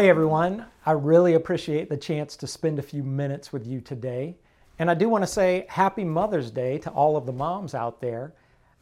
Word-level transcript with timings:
hey 0.00 0.08
everyone, 0.08 0.64
I 0.86 0.92
really 0.92 1.34
appreciate 1.34 1.90
the 1.90 1.96
chance 1.98 2.34
to 2.36 2.46
spend 2.46 2.78
a 2.78 2.82
few 2.82 3.02
minutes 3.02 3.52
with 3.52 3.66
you 3.66 3.82
today. 3.82 4.34
And 4.78 4.90
I 4.90 4.94
do 4.94 5.10
want 5.10 5.24
to 5.24 5.26
say 5.26 5.66
happy 5.68 6.04
Mother's 6.04 6.50
Day 6.50 6.78
to 6.78 6.90
all 6.90 7.18
of 7.18 7.26
the 7.26 7.34
moms 7.34 7.74
out 7.74 8.00
there. 8.00 8.32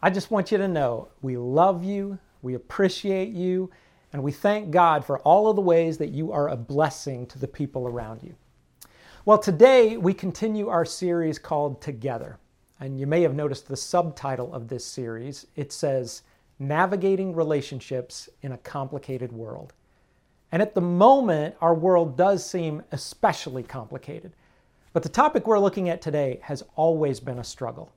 I 0.00 0.10
just 0.10 0.30
want 0.30 0.52
you 0.52 0.58
to 0.58 0.68
know 0.68 1.08
we 1.20 1.36
love 1.36 1.82
you, 1.82 2.20
we 2.40 2.54
appreciate 2.54 3.30
you, 3.30 3.68
and 4.12 4.22
we 4.22 4.30
thank 4.30 4.70
God 4.70 5.04
for 5.04 5.18
all 5.22 5.50
of 5.50 5.56
the 5.56 5.60
ways 5.60 5.98
that 5.98 6.10
you 6.10 6.30
are 6.30 6.50
a 6.50 6.56
blessing 6.56 7.26
to 7.26 7.38
the 7.40 7.48
people 7.48 7.88
around 7.88 8.22
you. 8.22 8.36
Well, 9.24 9.38
today 9.38 9.96
we 9.96 10.14
continue 10.14 10.68
our 10.68 10.84
series 10.84 11.40
called 11.40 11.82
Together. 11.82 12.38
And 12.78 13.00
you 13.00 13.08
may 13.08 13.22
have 13.22 13.34
noticed 13.34 13.66
the 13.66 13.76
subtitle 13.76 14.54
of 14.54 14.68
this 14.68 14.84
series. 14.84 15.48
It 15.56 15.72
says, 15.72 16.22
Navigating 16.60 17.34
Relationships 17.34 18.28
in 18.42 18.52
a 18.52 18.58
Complicated 18.58 19.32
World. 19.32 19.72
And 20.50 20.62
at 20.62 20.74
the 20.74 20.80
moment, 20.80 21.56
our 21.60 21.74
world 21.74 22.16
does 22.16 22.48
seem 22.48 22.82
especially 22.92 23.62
complicated. 23.62 24.32
But 24.92 25.02
the 25.02 25.08
topic 25.08 25.46
we're 25.46 25.58
looking 25.58 25.88
at 25.90 26.00
today 26.00 26.40
has 26.42 26.64
always 26.74 27.20
been 27.20 27.38
a 27.38 27.44
struggle. 27.44 27.92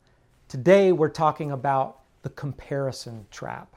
Today, 0.50 0.92
we're 0.92 1.10
talking 1.10 1.52
about 1.52 2.00
the 2.24 2.30
comparison 2.30 3.26
trap. 3.32 3.76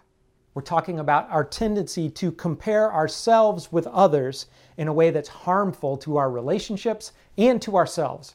We're 0.55 0.63
talking 0.63 0.99
about 0.99 1.31
our 1.31 1.45
tendency 1.45 2.09
to 2.11 2.33
compare 2.33 2.93
ourselves 2.93 3.73
with 3.73 3.87
others 3.89 4.47
in 4.77 4.89
a 4.89 4.93
way 4.93 5.11
that's 5.11 5.29
harmful 5.29 5.97
to 5.99 6.17
our 6.17 6.31
relationships 6.31 7.13
and 7.39 7.61
to 7.63 7.77
ourselves. 7.77 8.35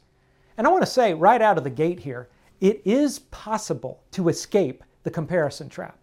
And 0.57 0.67
I 0.67 0.69
want 0.69 0.83
to 0.83 0.91
say 0.91 1.13
right 1.13 1.41
out 1.41 1.57
of 1.57 1.63
the 1.63 1.69
gate 1.69 1.99
here 1.99 2.29
it 2.59 2.81
is 2.83 3.19
possible 3.19 4.03
to 4.11 4.27
escape 4.27 4.83
the 5.03 5.11
comparison 5.11 5.69
trap. 5.69 5.97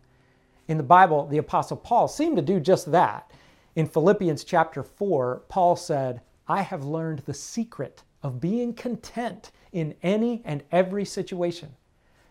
In 0.68 0.78
the 0.78 0.82
Bible, 0.82 1.26
the 1.26 1.38
Apostle 1.38 1.76
Paul 1.76 2.08
seemed 2.08 2.36
to 2.36 2.42
do 2.42 2.60
just 2.60 2.90
that. 2.92 3.30
In 3.76 3.86
Philippians 3.86 4.42
chapter 4.42 4.82
4, 4.82 5.42
Paul 5.48 5.76
said, 5.76 6.22
I 6.48 6.62
have 6.62 6.82
learned 6.82 7.18
the 7.20 7.34
secret 7.34 8.02
of 8.22 8.40
being 8.40 8.72
content 8.72 9.52
in 9.70 9.94
any 10.02 10.40
and 10.46 10.62
every 10.72 11.04
situation. 11.04 11.76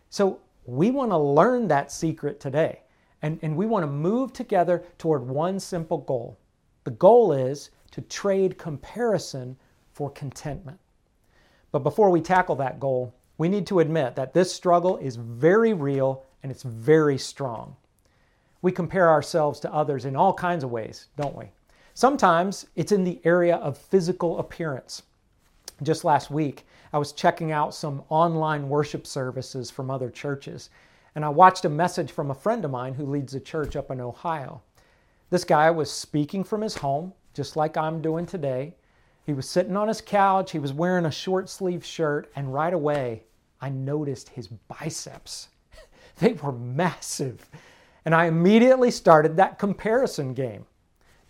So 0.10 0.40
we 0.66 0.90
want 0.90 1.12
to 1.12 1.18
learn 1.18 1.68
that 1.68 1.92
secret 1.92 2.40
today. 2.40 2.82
And, 3.22 3.38
and 3.44 3.56
we 3.56 3.68
want 3.68 3.84
to 3.84 3.92
move 3.92 4.34
together 4.34 4.84
toward 4.98 5.22
one 5.22 5.60
simple 5.60 6.00
goal. 6.00 6.40
The 6.84 6.92
goal 6.92 7.32
is 7.32 7.70
to 7.92 8.02
trade 8.02 8.58
comparison 8.58 9.56
for 9.94 10.10
contentment. 10.10 10.80
But 11.72 11.84
before 11.84 12.10
we 12.10 12.22
tackle 12.22 12.56
that 12.56 12.80
goal, 12.80 13.14
we 13.38 13.50
need 13.50 13.68
to 13.68 13.82
admit 13.82 14.16
that 14.16 14.34
this 14.34 14.52
struggle 14.52 14.98
is 14.98 15.16
very 15.16 15.74
real 15.74 16.26
and 16.42 16.52
it's 16.52 16.64
very 16.64 17.20
strong. 17.20 17.76
We 18.66 18.72
compare 18.72 19.12
ourselves 19.12 19.60
to 19.60 19.72
others 19.72 20.06
in 20.06 20.16
all 20.16 20.34
kinds 20.34 20.64
of 20.64 20.72
ways, 20.72 21.10
don't 21.18 21.38
we? 21.38 21.52
Sometimes 21.94 22.66
it's 22.76 22.92
in 22.92 23.04
the 23.04 23.22
area 23.24 23.58
of 23.58 23.78
physical 23.78 24.40
appearance. 24.40 25.04
Just 25.84 26.04
last 26.04 26.32
week, 26.32 26.66
I 26.92 26.98
was 26.98 27.12
checking 27.12 27.52
out 27.52 27.76
some 27.76 28.02
online 28.10 28.68
worship 28.68 29.06
services 29.06 29.70
from 29.70 29.92
other 29.92 30.10
churches, 30.10 30.72
and 31.14 31.24
I 31.24 31.30
watched 31.30 31.66
a 31.66 31.70
message 31.70 32.12
from 32.12 32.32
a 32.32 32.34
friend 32.34 32.66
of 32.66 32.72
mine 32.72 32.96
who 32.96 33.06
leads 33.06 33.36
a 33.36 33.40
church 33.40 33.76
up 33.76 33.92
in 33.92 34.02
Ohio. 34.02 34.64
This 35.30 35.44
guy 35.44 35.70
was 35.70 35.92
speaking 35.92 36.44
from 36.44 36.62
his 36.62 36.78
home, 36.78 37.14
just 37.36 37.56
like 37.56 37.78
I'm 37.78 38.02
doing 38.02 38.26
today. 38.26 38.74
He 39.28 39.34
was 39.34 39.48
sitting 39.48 39.78
on 39.78 39.90
his 39.90 40.02
couch, 40.02 40.50
he 40.50 40.58
was 40.58 40.74
wearing 40.74 41.06
a 41.06 41.12
short 41.12 41.50
sleeve 41.50 41.86
shirt, 41.86 42.32
and 42.36 42.52
right 42.52 42.74
away, 42.74 43.26
I 43.62 43.70
noticed 43.70 44.30
his 44.30 44.48
biceps. 44.48 45.50
they 46.18 46.34
were 46.34 46.52
massive. 46.52 47.48
And 48.06 48.14
I 48.14 48.26
immediately 48.26 48.92
started 48.92 49.36
that 49.36 49.60
comparison 49.60 50.34
game. 50.34 50.66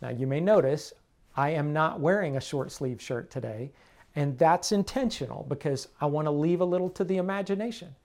Now, 0.02 0.10
you 0.10 0.28
may 0.28 0.42
notice 0.42 0.94
I 1.36 1.50
am 1.52 1.74
not 1.74 2.00
wearing 2.00 2.38
a 2.38 2.42
short 2.42 2.72
sleeve 2.72 3.02
shirt 3.02 3.32
today, 3.32 3.72
and 4.16 4.38
that's 4.38 4.72
intentional 4.72 5.46
because 5.50 5.88
I 6.00 6.06
want 6.06 6.28
to 6.28 6.32
leave 6.32 6.62
a 6.62 6.66
little 6.66 6.90
to 6.92 7.04
the 7.04 7.18
imagination. 7.18 7.96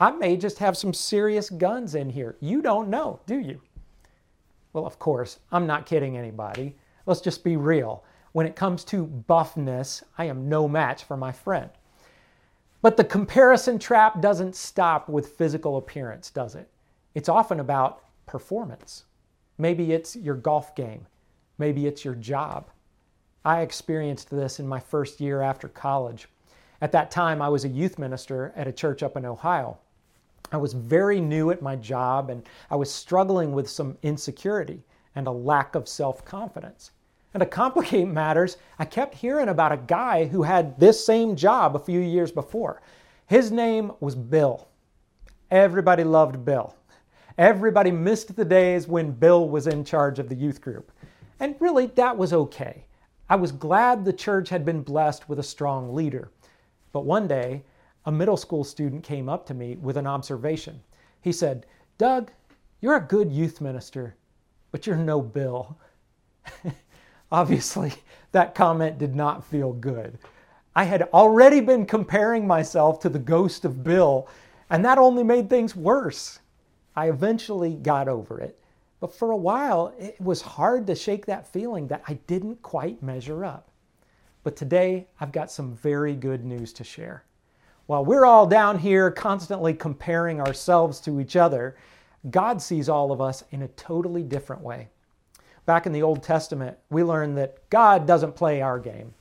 I 0.00 0.10
may 0.10 0.36
just 0.36 0.58
have 0.58 0.76
some 0.76 0.94
serious 0.94 1.50
guns 1.50 1.94
in 1.94 2.10
here. 2.10 2.36
You 2.40 2.62
don't 2.62 2.88
know, 2.88 3.20
do 3.26 3.38
you? 3.38 3.60
Well, 4.72 4.86
of 4.86 4.98
course, 4.98 5.40
I'm 5.50 5.66
not 5.66 5.86
kidding 5.86 6.16
anybody. 6.16 6.76
Let's 7.06 7.20
just 7.20 7.42
be 7.42 7.56
real. 7.56 8.04
When 8.32 8.46
it 8.46 8.54
comes 8.54 8.84
to 8.84 9.06
buffness, 9.06 10.02
I 10.16 10.26
am 10.26 10.48
no 10.48 10.68
match 10.68 11.04
for 11.04 11.16
my 11.16 11.32
friend. 11.32 11.70
But 12.80 12.96
the 12.96 13.04
comparison 13.04 13.78
trap 13.78 14.20
doesn't 14.20 14.54
stop 14.54 15.08
with 15.08 15.36
physical 15.36 15.78
appearance, 15.78 16.30
does 16.30 16.54
it? 16.54 16.68
It's 17.14 17.28
often 17.28 17.58
about 17.58 18.04
performance. 18.28 19.04
Maybe 19.58 19.92
it's 19.92 20.14
your 20.14 20.36
golf 20.36 20.74
game. 20.74 21.06
Maybe 21.58 21.86
it's 21.86 22.04
your 22.04 22.14
job. 22.14 22.70
I 23.44 23.62
experienced 23.62 24.30
this 24.30 24.60
in 24.60 24.68
my 24.68 24.78
first 24.78 25.20
year 25.20 25.42
after 25.42 25.68
college. 25.68 26.28
At 26.80 26.92
that 26.92 27.10
time, 27.10 27.42
I 27.42 27.48
was 27.48 27.64
a 27.64 27.68
youth 27.68 27.98
minister 27.98 28.52
at 28.54 28.68
a 28.68 28.72
church 28.72 29.02
up 29.02 29.16
in 29.16 29.24
Ohio. 29.24 29.78
I 30.52 30.56
was 30.56 30.72
very 30.72 31.20
new 31.20 31.50
at 31.50 31.62
my 31.62 31.76
job 31.76 32.30
and 32.30 32.42
I 32.70 32.76
was 32.76 32.92
struggling 32.92 33.52
with 33.52 33.68
some 33.68 33.98
insecurity 34.02 34.82
and 35.14 35.26
a 35.26 35.32
lack 35.32 35.74
of 35.74 35.88
self 35.88 36.24
confidence. 36.24 36.92
And 37.34 37.40
to 37.40 37.46
complicate 37.46 38.08
matters, 38.22 38.56
I 38.78 38.84
kept 38.84 39.14
hearing 39.14 39.48
about 39.48 39.72
a 39.72 39.76
guy 39.76 40.26
who 40.26 40.42
had 40.42 40.78
this 40.78 41.04
same 41.04 41.36
job 41.36 41.74
a 41.74 41.80
few 41.80 42.00
years 42.00 42.30
before. 42.30 42.80
His 43.26 43.50
name 43.50 43.92
was 44.00 44.14
Bill. 44.14 44.68
Everybody 45.50 46.04
loved 46.04 46.44
Bill. 46.44 46.74
Everybody 47.38 47.92
missed 47.92 48.34
the 48.34 48.44
days 48.44 48.88
when 48.88 49.12
Bill 49.12 49.48
was 49.48 49.68
in 49.68 49.84
charge 49.84 50.18
of 50.18 50.28
the 50.28 50.34
youth 50.34 50.60
group. 50.60 50.90
And 51.38 51.54
really, 51.60 51.86
that 51.86 52.18
was 52.18 52.32
okay. 52.32 52.84
I 53.30 53.36
was 53.36 53.52
glad 53.52 54.04
the 54.04 54.12
church 54.12 54.48
had 54.48 54.64
been 54.64 54.82
blessed 54.82 55.28
with 55.28 55.38
a 55.38 55.44
strong 55.44 55.94
leader. 55.94 56.32
But 56.92 57.04
one 57.04 57.28
day, 57.28 57.62
a 58.06 58.10
middle 58.10 58.36
school 58.36 58.64
student 58.64 59.04
came 59.04 59.28
up 59.28 59.46
to 59.46 59.54
me 59.54 59.76
with 59.76 59.96
an 59.96 60.06
observation. 60.06 60.80
He 61.20 61.30
said, 61.30 61.66
Doug, 61.96 62.32
you're 62.80 62.96
a 62.96 63.00
good 63.00 63.30
youth 63.30 63.60
minister, 63.60 64.16
but 64.72 64.84
you're 64.84 64.96
no 64.96 65.20
Bill. 65.20 65.78
Obviously, 67.30 67.92
that 68.32 68.56
comment 68.56 68.98
did 68.98 69.14
not 69.14 69.44
feel 69.44 69.72
good. 69.74 70.18
I 70.74 70.84
had 70.84 71.02
already 71.14 71.60
been 71.60 71.86
comparing 71.86 72.48
myself 72.48 72.98
to 73.00 73.08
the 73.08 73.18
ghost 73.20 73.64
of 73.64 73.84
Bill, 73.84 74.26
and 74.70 74.84
that 74.84 74.98
only 74.98 75.22
made 75.22 75.48
things 75.48 75.76
worse. 75.76 76.40
I 76.98 77.10
eventually 77.10 77.76
got 77.76 78.08
over 78.08 78.40
it. 78.40 78.58
But 78.98 79.14
for 79.14 79.30
a 79.30 79.36
while, 79.36 79.94
it 80.00 80.20
was 80.20 80.42
hard 80.42 80.84
to 80.88 80.96
shake 80.96 81.26
that 81.26 81.46
feeling 81.46 81.86
that 81.86 82.02
I 82.08 82.14
didn't 82.26 82.60
quite 82.62 83.00
measure 83.04 83.44
up. 83.44 83.68
But 84.42 84.56
today, 84.56 85.06
I've 85.20 85.30
got 85.30 85.48
some 85.48 85.76
very 85.76 86.16
good 86.16 86.44
news 86.44 86.72
to 86.72 86.82
share. 86.82 87.22
While 87.86 88.04
we're 88.04 88.24
all 88.24 88.48
down 88.48 88.80
here 88.80 89.12
constantly 89.12 89.74
comparing 89.74 90.40
ourselves 90.40 90.98
to 91.02 91.20
each 91.20 91.36
other, 91.36 91.76
God 92.32 92.60
sees 92.60 92.88
all 92.88 93.12
of 93.12 93.20
us 93.20 93.44
in 93.52 93.62
a 93.62 93.68
totally 93.68 94.24
different 94.24 94.62
way. 94.62 94.88
Back 95.66 95.86
in 95.86 95.92
the 95.92 96.02
Old 96.02 96.24
Testament, 96.24 96.76
we 96.90 97.04
learn 97.04 97.36
that 97.36 97.70
God 97.70 98.08
doesn't 98.08 98.34
play 98.34 98.60
our 98.60 98.80
game. 98.80 99.14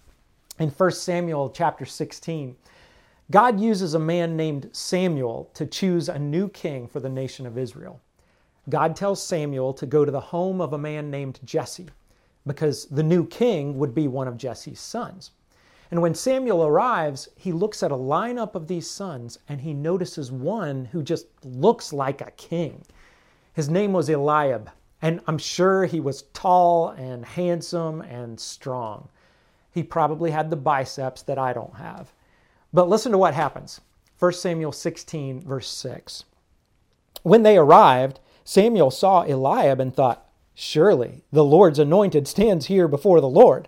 In 0.58 0.70
1 0.72 0.92
Samuel 0.94 1.52
chapter 1.52 1.86
16, 1.86 2.56
God 3.30 3.60
uses 3.60 3.94
a 3.94 4.00
man 4.00 4.38
named 4.38 4.70
Samuel 4.72 5.50
to 5.54 5.66
choose 5.66 6.08
a 6.08 6.18
new 6.18 6.48
king 6.48 6.88
for 6.88 7.02
the 7.02 7.10
nation 7.10 7.46
of 7.46 7.58
Israel. 7.58 8.00
God 8.70 8.96
tells 8.96 9.22
Samuel 9.22 9.74
to 9.74 9.86
go 9.86 10.06
to 10.06 10.12
the 10.12 10.20
home 10.20 10.62
of 10.62 10.72
a 10.72 10.78
man 10.78 11.12
named 11.12 11.40
Jesse 11.44 11.88
because 12.46 12.86
the 12.86 13.04
new 13.04 13.26
king 13.28 13.78
would 13.78 13.94
be 13.94 14.08
one 14.08 14.30
of 14.30 14.38
Jesse's 14.38 14.80
sons. 14.80 15.32
And 15.92 16.02
when 16.02 16.16
Samuel 16.16 16.66
arrives, 16.66 17.28
he 17.36 17.52
looks 17.52 17.84
at 17.84 17.92
a 17.92 17.98
lineup 17.98 18.56
of 18.56 18.68
these 18.68 18.90
sons 18.90 19.40
and 19.50 19.60
he 19.62 19.74
notices 19.74 20.32
one 20.32 20.86
who 20.86 21.04
just 21.04 21.28
looks 21.44 21.92
like 21.92 22.22
a 22.22 22.32
king. 22.32 22.84
His 23.54 23.70
name 23.70 23.92
was 23.92 24.10
Eliab, 24.10 24.70
and 25.02 25.22
I'm 25.28 25.38
sure 25.38 25.86
he 25.86 26.00
was 26.00 26.24
tall 26.34 26.90
and 26.90 27.26
handsome 27.26 28.02
and 28.02 28.40
strong. 28.40 29.10
He 29.72 29.84
probably 29.84 30.32
had 30.32 30.50
the 30.50 30.56
biceps 30.56 31.24
that 31.24 31.38
I 31.38 31.54
don't 31.54 31.76
have. 31.76 32.12
But 32.74 32.90
listen 32.90 33.12
to 33.12 33.18
what 33.18 33.34
happens 33.34 33.82
1 34.20 34.34
Samuel 34.34 34.72
16, 34.72 35.42
verse 35.42 35.70
6. 35.70 36.26
When 37.24 37.44
they 37.44 37.58
arrived, 37.58 38.20
Samuel 38.44 38.92
saw 38.92 39.24
Eliab 39.24 39.80
and 39.80 39.94
thought, 39.94 40.28
Surely 40.56 41.24
the 41.32 41.44
Lord's 41.44 41.78
anointed 41.78 42.28
stands 42.28 42.66
here 42.66 42.88
before 42.88 43.22
the 43.22 43.30
Lord. 43.30 43.68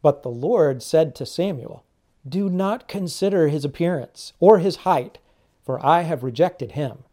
But 0.00 0.22
the 0.22 0.30
Lord 0.30 0.82
said 0.82 1.14
to 1.16 1.26
Samuel, 1.26 1.84
Do 2.26 2.48
not 2.48 2.88
consider 2.88 3.48
his 3.48 3.64
appearance 3.64 4.32
or 4.40 4.58
his 4.58 4.76
height, 4.76 5.18
for 5.62 5.84
I 5.84 6.02
have 6.02 6.22
rejected 6.22 6.72
him. 6.72 7.04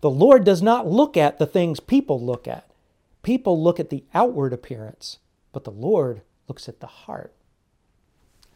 The 0.00 0.10
Lord 0.10 0.44
does 0.44 0.62
not 0.62 0.86
look 0.86 1.16
at 1.16 1.38
the 1.38 1.46
things 1.46 1.80
people 1.80 2.20
look 2.20 2.46
at. 2.46 2.68
People 3.22 3.62
look 3.62 3.78
at 3.78 3.90
the 3.90 4.04
outward 4.12 4.52
appearance, 4.52 5.18
but 5.52 5.64
the 5.64 5.70
Lord 5.70 6.22
looks 6.48 6.68
at 6.68 6.80
the 6.80 6.86
heart. 6.86 7.32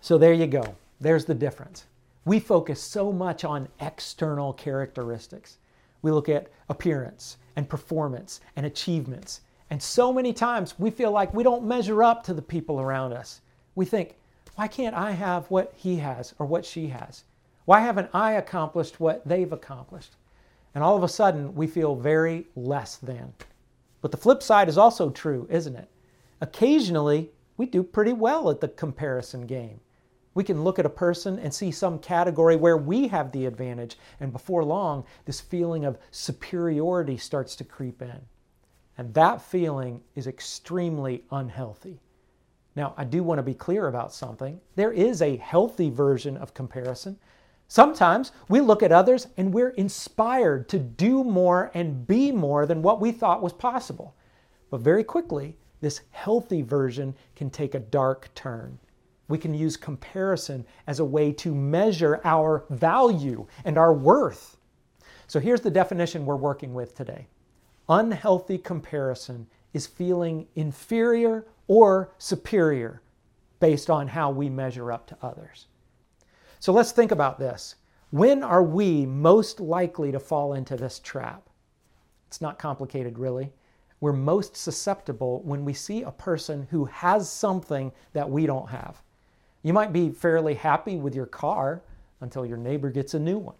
So 0.01 0.19
there 0.19 0.33
you 0.33 0.47
go. 0.47 0.77
There's 1.01 1.25
the 1.25 1.35
difference. 1.35 1.87
We 2.27 2.41
focus 2.41 2.81
so 2.83 3.13
much 3.13 3.45
on 3.45 3.69
external 3.81 4.53
characteristics. 4.53 5.59
We 6.03 6.11
look 6.11 6.29
at 6.29 6.49
appearance 6.69 7.37
and 7.55 7.69
performance 7.69 8.41
and 8.57 8.67
achievements. 8.67 9.43
And 9.71 9.81
so 9.81 10.13
many 10.13 10.33
times 10.33 10.77
we 10.77 10.91
feel 10.91 11.13
like 11.13 11.33
we 11.33 11.45
don't 11.45 11.65
measure 11.65 12.03
up 12.03 12.25
to 12.25 12.35
the 12.35 12.43
people 12.43 12.81
around 12.81 13.13
us. 13.13 13.43
We 13.77 13.85
think, 13.85 14.17
why 14.57 14.67
can't 14.67 14.97
I 14.97 15.13
have 15.13 15.49
what 15.53 15.73
he 15.77 15.97
has 15.99 16.35
or 16.41 16.47
what 16.47 16.65
she 16.65 16.89
has? 16.89 17.23
Why 17.65 17.79
haven't 17.79 18.11
I 18.13 18.33
accomplished 18.33 18.99
what 18.99 19.27
they've 19.27 19.53
accomplished? 19.53 20.17
And 20.75 20.83
all 20.83 20.97
of 20.97 21.05
a 21.05 21.09
sudden, 21.09 21.55
we 21.55 21.69
feel 21.69 21.95
very 21.95 22.49
less 22.57 22.97
than. 22.97 23.35
But 24.01 24.11
the 24.11 24.17
flip 24.17 24.43
side 24.43 24.69
is 24.69 24.77
also 24.77 25.11
true, 25.11 25.47
isn't 25.49 25.77
it? 25.77 25.89
Occasionally, 26.41 27.31
we 27.57 27.67
do 27.67 27.85
pretty 27.85 28.13
well 28.13 28.51
at 28.51 28.61
the 28.61 28.69
comparison 28.69 29.47
game. 29.47 29.79
We 30.37 30.45
can 30.45 30.65
look 30.65 30.79
at 30.79 30.85
a 30.85 30.91
person 30.91 31.39
and 31.39 31.53
see 31.53 31.71
some 31.71 31.99
category 31.99 32.57
where 32.57 32.77
we 32.77 33.09
have 33.09 33.33
the 33.33 33.47
advantage, 33.47 33.97
and 34.21 34.35
before 34.35 34.63
long, 34.63 35.05
this 35.25 35.41
feeling 35.41 35.87
of 35.87 35.97
superiority 36.11 37.17
starts 37.17 37.57
to 37.57 37.65
creep 37.65 38.03
in. 38.03 38.21
And 38.99 39.15
that 39.15 39.41
feeling 39.41 40.03
is 40.15 40.27
extremely 40.27 41.25
unhealthy. 41.31 42.03
Now, 42.77 42.93
I 42.99 43.05
do 43.05 43.23
want 43.23 43.39
to 43.39 43.43
be 43.43 43.55
clear 43.55 43.89
about 43.89 44.13
something. 44.13 44.61
There 44.75 44.93
is 44.93 45.23
a 45.23 45.39
healthy 45.39 45.89
version 45.89 46.37
of 46.37 46.53
comparison. 46.53 47.19
Sometimes 47.69 48.33
we 48.51 48.61
look 48.61 48.83
at 48.83 48.93
others 48.93 49.29
and 49.39 49.55
we're 49.55 49.71
inspired 49.71 50.69
to 50.69 50.79
do 50.79 51.25
more 51.25 51.71
and 51.73 52.07
be 52.07 52.31
more 52.31 52.67
than 52.67 52.83
what 52.83 53.01
we 53.01 53.11
thought 53.11 53.41
was 53.41 53.55
possible. 53.55 54.15
But 54.69 54.83
very 54.83 55.03
quickly, 55.03 55.57
this 55.81 56.03
healthy 56.11 56.61
version 56.61 57.15
can 57.35 57.49
take 57.49 57.75
a 57.75 57.81
dark 57.81 58.29
turn. 58.35 58.79
We 59.29 59.39
can 59.39 59.55
use 59.55 59.77
comparison 59.77 60.65
as 60.87 61.01
a 61.01 61.05
way 61.05 61.33
to 61.33 61.55
measure 61.55 62.21
our 62.25 62.65
value 62.71 63.47
and 63.65 63.77
our 63.77 63.93
worth. 63.93 64.57
So 65.27 65.41
here's 65.41 65.61
the 65.61 65.71
definition 65.71 66.25
we're 66.25 66.37
working 66.37 66.75
with 66.75 66.95
today 66.95 67.27
unhealthy 67.89 68.59
comparison 68.59 69.47
is 69.73 69.87
feeling 69.87 70.47
inferior 70.57 71.47
or 71.69 72.13
superior 72.19 73.03
based 73.61 73.91
on 73.91 74.09
how 74.09 74.31
we 74.31 74.49
measure 74.49 74.93
up 74.93 75.07
to 75.07 75.17
others. 75.23 75.67
So 76.59 76.73
let's 76.73 76.93
think 76.93 77.11
about 77.11 77.39
this. 77.39 77.77
When 78.11 78.43
are 78.43 78.63
we 78.63 79.05
most 79.07 79.61
likely 79.61 80.13
to 80.13 80.21
fall 80.21 80.55
into 80.55 80.77
this 80.77 80.99
trap? 81.01 81.49
It's 82.29 82.41
not 82.41 82.59
complicated, 82.59 83.19
really. 83.19 83.53
We're 84.01 84.13
most 84.13 84.57
susceptible 84.57 85.43
when 85.43 85.65
we 85.65 85.73
see 85.73 86.03
a 86.03 86.11
person 86.11 86.67
who 86.71 86.85
has 86.87 87.31
something 87.31 87.93
that 88.13 88.29
we 88.29 88.47
don't 88.47 88.69
have. 88.69 89.03
You 89.67 89.73
might 89.73 89.93
be 89.93 90.11
fairly 90.11 90.55
happy 90.55 90.95
with 90.95 91.17
your 91.17 91.27
car 91.27 91.83
until 92.21 92.47
your 92.47 92.57
neighbor 92.57 92.89
gets 92.89 93.15
a 93.15 93.19
new 93.19 93.37
one. 93.37 93.57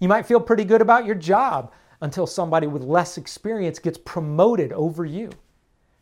You 0.00 0.08
might 0.08 0.26
feel 0.26 0.40
pretty 0.40 0.64
good 0.64 0.80
about 0.82 1.06
your 1.06 1.14
job 1.14 1.70
until 2.00 2.26
somebody 2.26 2.66
with 2.66 2.82
less 2.82 3.16
experience 3.16 3.78
gets 3.78 3.96
promoted 3.96 4.72
over 4.72 5.04
you. 5.04 5.30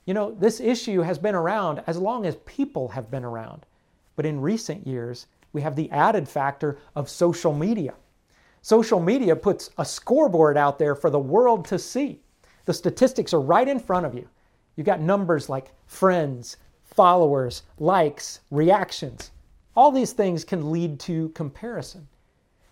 You 0.06 0.14
know, 0.14 0.34
this 0.34 0.60
issue 0.60 1.02
has 1.02 1.18
been 1.18 1.34
around 1.34 1.82
as 1.86 1.98
long 1.98 2.24
as 2.24 2.36
people 2.46 2.88
have 2.88 3.10
been 3.10 3.22
around. 3.22 3.66
But 4.16 4.24
in 4.24 4.40
recent 4.40 4.86
years, 4.86 5.26
we 5.52 5.60
have 5.60 5.76
the 5.76 5.90
added 5.90 6.26
factor 6.26 6.78
of 6.96 7.10
social 7.10 7.52
media. 7.52 7.92
Social 8.62 8.98
media 8.98 9.36
puts 9.36 9.68
a 9.76 9.84
scoreboard 9.84 10.56
out 10.56 10.78
there 10.78 10.94
for 10.94 11.10
the 11.10 11.18
world 11.18 11.66
to 11.66 11.78
see. 11.78 12.22
The 12.64 12.72
statistics 12.72 13.34
are 13.34 13.42
right 13.42 13.68
in 13.68 13.78
front 13.78 14.06
of 14.06 14.14
you. 14.14 14.26
You've 14.74 14.86
got 14.86 15.02
numbers 15.02 15.50
like 15.50 15.72
friends, 15.86 16.56
followers, 16.94 17.62
likes, 17.78 18.40
reactions. 18.50 19.30
All 19.76 19.90
these 19.90 20.12
things 20.12 20.44
can 20.44 20.70
lead 20.70 21.00
to 21.00 21.30
comparison. 21.30 22.06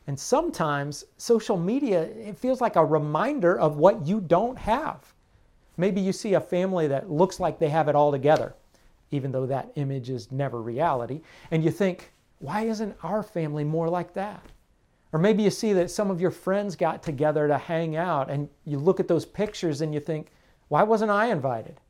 And 0.06 0.18
sometimes 0.18 1.04
social 1.16 1.56
media, 1.56 2.02
it 2.02 2.36
feels 2.36 2.60
like 2.60 2.76
a 2.76 2.84
reminder 2.84 3.58
of 3.58 3.76
what 3.76 4.06
you 4.06 4.20
don't 4.20 4.58
have. 4.58 5.12
Maybe 5.76 6.00
you 6.00 6.12
see 6.12 6.34
a 6.34 6.40
family 6.40 6.86
that 6.88 7.10
looks 7.10 7.40
like 7.40 7.58
they 7.58 7.68
have 7.68 7.88
it 7.88 7.94
all 7.94 8.12
together, 8.12 8.54
even 9.10 9.32
though 9.32 9.46
that 9.46 9.72
image 9.76 10.10
is 10.10 10.30
never 10.30 10.60
reality, 10.60 11.20
and 11.50 11.64
you 11.64 11.70
think, 11.70 12.12
why 12.40 12.62
isn't 12.62 12.96
our 13.02 13.22
family 13.22 13.64
more 13.64 13.88
like 13.88 14.12
that? 14.14 14.44
Or 15.12 15.18
maybe 15.18 15.42
you 15.42 15.50
see 15.50 15.72
that 15.74 15.90
some 15.90 16.10
of 16.10 16.20
your 16.20 16.30
friends 16.30 16.74
got 16.74 17.02
together 17.02 17.46
to 17.46 17.58
hang 17.58 17.96
out 17.96 18.30
and 18.30 18.48
you 18.64 18.78
look 18.78 18.98
at 18.98 19.08
those 19.08 19.24
pictures 19.24 19.80
and 19.80 19.92
you 19.92 20.00
think, 20.00 20.32
why 20.68 20.82
wasn't 20.82 21.10
I 21.10 21.26
invited? 21.26 21.80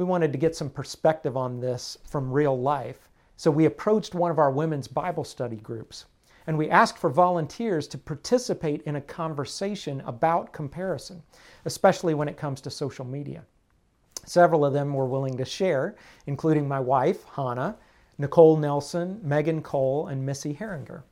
We 0.00 0.06
wanted 0.06 0.32
to 0.32 0.38
get 0.38 0.56
some 0.56 0.70
perspective 0.70 1.36
on 1.36 1.60
this 1.60 1.98
from 2.08 2.32
real 2.32 2.58
life, 2.58 3.10
so 3.36 3.50
we 3.50 3.66
approached 3.66 4.14
one 4.14 4.30
of 4.30 4.38
our 4.38 4.50
women's 4.50 4.88
Bible 4.88 5.24
study 5.24 5.56
groups 5.56 6.06
and 6.46 6.56
we 6.56 6.70
asked 6.70 6.96
for 6.96 7.10
volunteers 7.10 7.86
to 7.88 7.98
participate 7.98 8.80
in 8.84 8.96
a 8.96 9.00
conversation 9.02 10.00
about 10.06 10.54
comparison, 10.54 11.22
especially 11.66 12.14
when 12.14 12.28
it 12.28 12.38
comes 12.38 12.62
to 12.62 12.70
social 12.70 13.04
media. 13.04 13.44
Several 14.24 14.64
of 14.64 14.72
them 14.72 14.94
were 14.94 15.04
willing 15.04 15.36
to 15.36 15.44
share, 15.44 15.96
including 16.26 16.66
my 16.66 16.80
wife, 16.80 17.22
Hannah, 17.36 17.76
Nicole 18.16 18.56
Nelson, 18.56 19.20
Megan 19.22 19.60
Cole, 19.60 20.06
and 20.06 20.24
Missy 20.24 20.54
Herringer. 20.54 21.02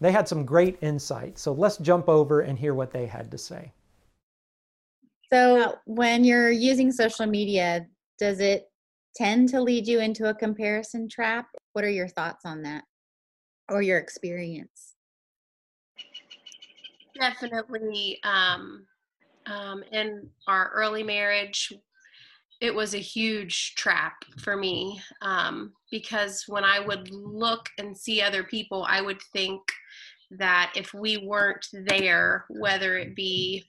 They 0.00 0.12
had 0.12 0.28
some 0.28 0.46
great 0.46 0.78
insight, 0.80 1.40
so 1.40 1.50
let's 1.52 1.78
jump 1.78 2.08
over 2.08 2.42
and 2.42 2.56
hear 2.56 2.74
what 2.74 2.92
they 2.92 3.06
had 3.06 3.32
to 3.32 3.36
say. 3.36 3.72
So, 5.28 5.74
when 5.86 6.22
you're 6.22 6.52
using 6.52 6.92
social 6.92 7.26
media, 7.26 7.84
does 8.18 8.40
it 8.40 8.66
tend 9.14 9.48
to 9.50 9.60
lead 9.60 9.86
you 9.86 10.00
into 10.00 10.28
a 10.28 10.34
comparison 10.34 11.08
trap? 11.08 11.46
What 11.72 11.84
are 11.84 11.90
your 11.90 12.08
thoughts 12.08 12.44
on 12.44 12.62
that 12.62 12.84
or 13.68 13.82
your 13.82 13.98
experience? 13.98 14.94
Definitely. 17.18 18.20
Um, 18.22 18.86
um, 19.46 19.82
in 19.92 20.28
our 20.46 20.70
early 20.74 21.02
marriage, 21.02 21.72
it 22.60 22.74
was 22.74 22.94
a 22.94 22.98
huge 22.98 23.74
trap 23.76 24.14
for 24.38 24.56
me 24.56 25.00
um, 25.22 25.72
because 25.90 26.44
when 26.48 26.64
I 26.64 26.80
would 26.80 27.10
look 27.10 27.68
and 27.78 27.96
see 27.96 28.20
other 28.20 28.42
people, 28.42 28.84
I 28.88 29.00
would 29.00 29.20
think 29.32 29.62
that 30.32 30.72
if 30.76 30.92
we 30.92 31.18
weren't 31.18 31.66
there, 31.72 32.44
whether 32.50 32.98
it 32.98 33.14
be 33.16 33.64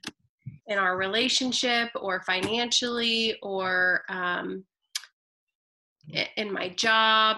in 0.69 0.77
our 0.77 0.95
relationship 0.95 1.89
or 1.95 2.21
financially 2.21 3.35
or 3.41 4.03
um, 4.07 4.63
in 6.37 6.53
my 6.53 6.69
job, 6.69 7.37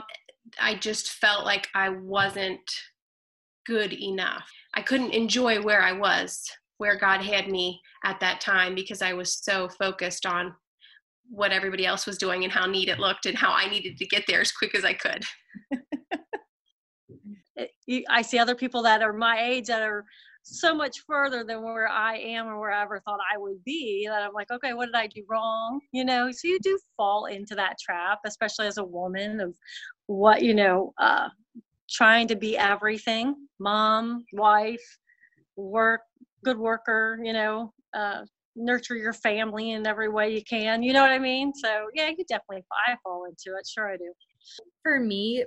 I 0.59 0.75
just 0.75 1.13
felt 1.13 1.45
like 1.45 1.67
I 1.73 1.89
wasn't 1.89 2.59
good 3.65 3.93
enough. 3.93 4.49
I 4.73 4.81
couldn't 4.81 5.13
enjoy 5.13 5.61
where 5.61 5.81
I 5.81 5.93
was, 5.93 6.43
where 6.77 6.97
God 6.97 7.21
had 7.21 7.47
me 7.47 7.79
at 8.03 8.19
that 8.19 8.41
time 8.41 8.75
because 8.75 9.01
I 9.01 9.13
was 9.13 9.33
so 9.41 9.69
focused 9.69 10.25
on 10.25 10.53
what 11.29 11.53
everybody 11.53 11.85
else 11.85 12.05
was 12.05 12.17
doing 12.17 12.43
and 12.43 12.51
how 12.51 12.65
neat 12.65 12.89
it 12.89 12.99
looked 12.99 13.25
and 13.25 13.37
how 13.37 13.53
I 13.53 13.69
needed 13.69 13.97
to 13.97 14.05
get 14.05 14.25
there 14.27 14.41
as 14.41 14.51
quick 14.51 14.75
as 14.75 14.83
I 14.83 14.93
could. 14.93 15.23
I 18.09 18.21
see 18.21 18.39
other 18.39 18.55
people 18.55 18.81
that 18.83 19.01
are 19.01 19.13
my 19.13 19.41
age 19.41 19.67
that 19.67 19.81
are 19.81 20.05
so 20.43 20.73
much 20.75 21.03
further 21.07 21.43
than 21.43 21.63
where 21.63 21.87
I 21.87 22.17
am 22.17 22.47
or 22.47 22.59
where 22.59 22.71
I 22.71 22.81
ever 22.81 22.99
thought 23.01 23.19
I 23.33 23.37
would 23.37 23.63
be 23.63 24.07
that 24.07 24.23
I'm 24.23 24.33
like, 24.33 24.51
okay, 24.51 24.73
what 24.73 24.87
did 24.87 24.95
I 24.95 25.07
do 25.07 25.23
wrong? 25.29 25.79
You 25.91 26.03
know, 26.03 26.31
so 26.31 26.47
you 26.47 26.59
do 26.61 26.77
fall 26.97 27.25
into 27.25 27.55
that 27.55 27.77
trap, 27.79 28.19
especially 28.25 28.67
as 28.67 28.77
a 28.77 28.83
woman 28.83 29.39
of 29.39 29.55
what, 30.07 30.41
you 30.41 30.53
know, 30.53 30.93
uh, 30.99 31.29
trying 31.89 32.27
to 32.27 32.35
be 32.35 32.57
everything 32.57 33.35
mom, 33.59 34.25
wife, 34.33 34.97
work, 35.55 36.01
good 36.43 36.57
worker, 36.57 37.19
you 37.23 37.33
know, 37.33 37.73
uh, 37.93 38.21
nurture 38.55 38.95
your 38.95 39.13
family 39.13 39.71
in 39.71 39.85
every 39.85 40.09
way 40.09 40.33
you 40.33 40.43
can. 40.43 40.83
You 40.83 40.93
know 40.93 41.01
what 41.01 41.11
I 41.11 41.19
mean? 41.19 41.53
So 41.53 41.87
yeah, 41.93 42.09
you 42.09 42.23
definitely 42.27 42.63
I 42.87 42.95
fall 43.03 43.25
into 43.25 43.57
it. 43.57 43.67
Sure, 43.67 43.91
I 43.91 43.97
do. 43.97 44.11
For 44.83 44.99
me, 44.99 45.45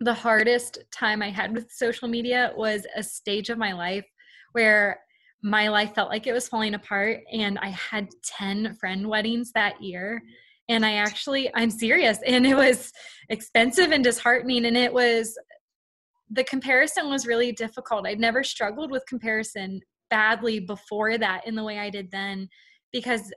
the 0.00 0.14
hardest 0.14 0.78
time 0.90 1.22
I 1.22 1.30
had 1.30 1.54
with 1.54 1.70
social 1.70 2.08
media 2.08 2.52
was 2.56 2.86
a 2.96 3.02
stage 3.02 3.50
of 3.50 3.58
my 3.58 3.72
life 3.72 4.06
where 4.52 4.98
my 5.42 5.68
life 5.68 5.94
felt 5.94 6.10
like 6.10 6.26
it 6.26 6.32
was 6.32 6.48
falling 6.48 6.74
apart 6.74 7.20
and 7.32 7.58
I 7.58 7.68
had 7.68 8.08
10 8.24 8.76
friend 8.76 9.08
weddings 9.08 9.52
that 9.52 9.80
year. 9.82 10.22
And 10.68 10.86
I 10.86 10.94
actually, 10.94 11.50
I'm 11.54 11.70
serious, 11.70 12.18
and 12.26 12.46
it 12.46 12.56
was 12.56 12.92
expensive 13.28 13.90
and 13.90 14.04
disheartening. 14.04 14.66
And 14.66 14.76
it 14.76 14.92
was, 14.92 15.36
the 16.30 16.44
comparison 16.44 17.10
was 17.10 17.26
really 17.26 17.52
difficult. 17.52 18.06
I'd 18.06 18.20
never 18.20 18.44
struggled 18.44 18.90
with 18.90 19.04
comparison 19.06 19.80
badly 20.08 20.60
before 20.60 21.18
that 21.18 21.46
in 21.46 21.54
the 21.54 21.64
way 21.64 21.78
I 21.78 21.90
did 21.90 22.10
then 22.10 22.48
because 22.92 23.32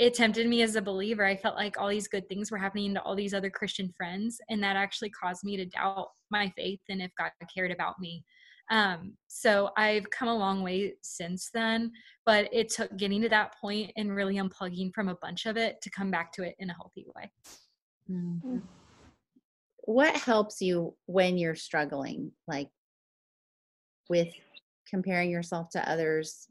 it 0.00 0.14
tempted 0.14 0.48
me 0.48 0.62
as 0.62 0.76
a 0.76 0.82
believer. 0.82 1.26
I 1.26 1.36
felt 1.36 1.56
like 1.56 1.78
all 1.78 1.88
these 1.88 2.08
good 2.08 2.26
things 2.26 2.50
were 2.50 2.56
happening 2.56 2.94
to 2.94 3.02
all 3.02 3.14
these 3.14 3.34
other 3.34 3.50
Christian 3.50 3.92
friends, 3.94 4.40
and 4.48 4.62
that 4.62 4.74
actually 4.74 5.10
caused 5.10 5.44
me 5.44 5.58
to 5.58 5.66
doubt 5.66 6.08
my 6.30 6.50
faith 6.56 6.80
and 6.88 7.02
if 7.02 7.10
God 7.18 7.30
cared 7.54 7.70
about 7.70 8.00
me. 8.00 8.24
Um, 8.70 9.12
so 9.28 9.70
I've 9.76 10.08
come 10.10 10.28
a 10.28 10.34
long 10.34 10.62
way 10.62 10.94
since 11.02 11.50
then, 11.52 11.92
but 12.24 12.48
it 12.50 12.70
took 12.70 12.96
getting 12.96 13.20
to 13.20 13.28
that 13.28 13.54
point 13.60 13.92
and 13.98 14.16
really 14.16 14.36
unplugging 14.36 14.90
from 14.94 15.08
a 15.08 15.18
bunch 15.20 15.44
of 15.44 15.58
it 15.58 15.82
to 15.82 15.90
come 15.90 16.10
back 16.10 16.32
to 16.32 16.44
it 16.44 16.54
in 16.58 16.70
a 16.70 16.74
healthy 16.74 17.04
way. 17.14 17.30
Mm-hmm. 18.10 18.58
What 19.80 20.16
helps 20.16 20.62
you 20.62 20.94
when 21.06 21.36
you're 21.36 21.54
struggling, 21.54 22.32
like 22.48 22.70
with 24.08 24.32
comparing 24.88 25.30
yourself 25.30 25.68
to 25.70 25.90
others. 25.90 26.46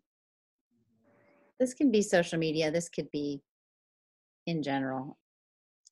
This 1.60 1.74
can 1.74 1.92
be 1.92 2.02
social 2.02 2.40
media, 2.40 2.72
this 2.72 2.90
could 2.90 3.12
be 3.12 3.42
in 4.48 4.64
general? 4.64 5.18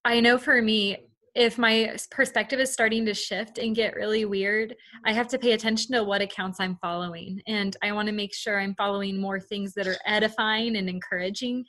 I 0.06 0.20
know 0.20 0.38
for 0.38 0.62
me, 0.62 0.98
if 1.36 1.60
my 1.60 1.96
perspective 2.10 2.60
is 2.60 2.74
starting 2.74 3.06
to 3.06 3.14
shift 3.14 3.60
and 3.60 3.76
get 3.76 3.96
really 3.96 4.26
weird, 4.26 4.76
I 5.06 5.14
have 5.14 5.28
to 5.28 5.38
pay 5.38 5.52
attention 5.52 5.94
to 5.94 6.04
what 6.04 6.22
accounts 6.22 6.60
I'm 6.60 6.78
following. 6.82 7.42
And 7.46 7.78
I 7.84 7.92
want 7.92 8.08
to 8.08 8.14
make 8.14 8.34
sure 8.34 8.60
I'm 8.60 8.74
following 8.76 9.22
more 9.22 9.40
things 9.40 9.74
that 9.76 9.86
are 9.86 9.98
edifying 10.06 10.78
and 10.78 10.90
encouraging. 10.90 11.66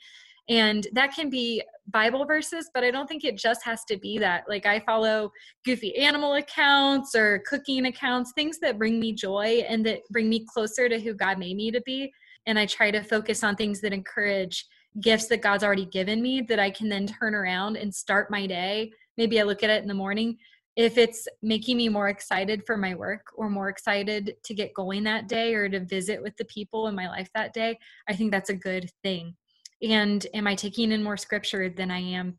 And 0.49 0.87
that 0.93 1.13
can 1.13 1.29
be 1.29 1.61
Bible 1.87 2.25
verses, 2.25 2.71
but 2.73 2.83
I 2.83 2.89
don't 2.89 3.05
think 3.05 3.23
it 3.23 3.37
just 3.37 3.63
has 3.63 3.85
to 3.85 3.97
be 3.97 4.17
that. 4.17 4.45
Like 4.49 4.65
I 4.65 4.79
follow 4.79 5.31
goofy 5.63 5.95
animal 5.95 6.33
accounts 6.33 7.13
or 7.13 7.43
cooking 7.47 7.85
accounts, 7.85 8.31
things 8.33 8.57
that 8.61 8.79
bring 8.79 8.99
me 8.99 9.13
joy 9.13 9.63
and 9.69 9.85
that 9.85 9.99
bring 10.09 10.27
me 10.27 10.47
closer 10.51 10.89
to 10.89 10.99
who 10.99 11.13
God 11.13 11.37
made 11.37 11.55
me 11.55 11.69
to 11.69 11.81
be. 11.81 12.11
And 12.45 12.57
I 12.57 12.65
try 12.65 12.91
to 12.91 13.03
focus 13.03 13.43
on 13.43 13.55
things 13.55 13.81
that 13.81 13.93
encourage 13.93 14.65
gifts 15.01 15.27
that 15.27 15.41
God's 15.41 15.63
already 15.63 15.85
given 15.85 16.21
me 16.21 16.41
that 16.41 16.59
I 16.59 16.71
can 16.71 16.89
then 16.89 17.07
turn 17.07 17.35
around 17.35 17.77
and 17.77 17.93
start 17.93 18.31
my 18.31 18.47
day 18.47 18.91
maybe 19.19 19.39
I 19.39 19.43
look 19.43 19.61
at 19.63 19.69
it 19.69 19.81
in 19.83 19.87
the 19.87 19.93
morning. 19.93 20.37
If 20.77 20.97
it's 20.97 21.27
making 21.43 21.75
me 21.75 21.89
more 21.89 22.07
excited 22.07 22.63
for 22.65 22.77
my 22.77 22.95
work 22.95 23.25
or 23.35 23.49
more 23.49 23.67
excited 23.67 24.35
to 24.45 24.53
get 24.53 24.73
going 24.73 25.03
that 25.03 25.27
day 25.27 25.53
or 25.53 25.67
to 25.67 25.81
visit 25.81 26.23
with 26.23 26.35
the 26.37 26.45
people 26.45 26.87
in 26.87 26.95
my 26.95 27.09
life 27.09 27.29
that 27.35 27.53
day, 27.53 27.77
I 28.07 28.15
think 28.15 28.31
that's 28.31 28.49
a 28.49 28.55
good 28.55 28.89
thing. 29.03 29.35
And 29.83 30.25
am 30.33 30.47
I 30.47 30.55
taking 30.55 30.93
in 30.93 31.03
more 31.03 31.17
scripture 31.17 31.69
than 31.69 31.91
I 31.91 31.99
am 31.99 32.37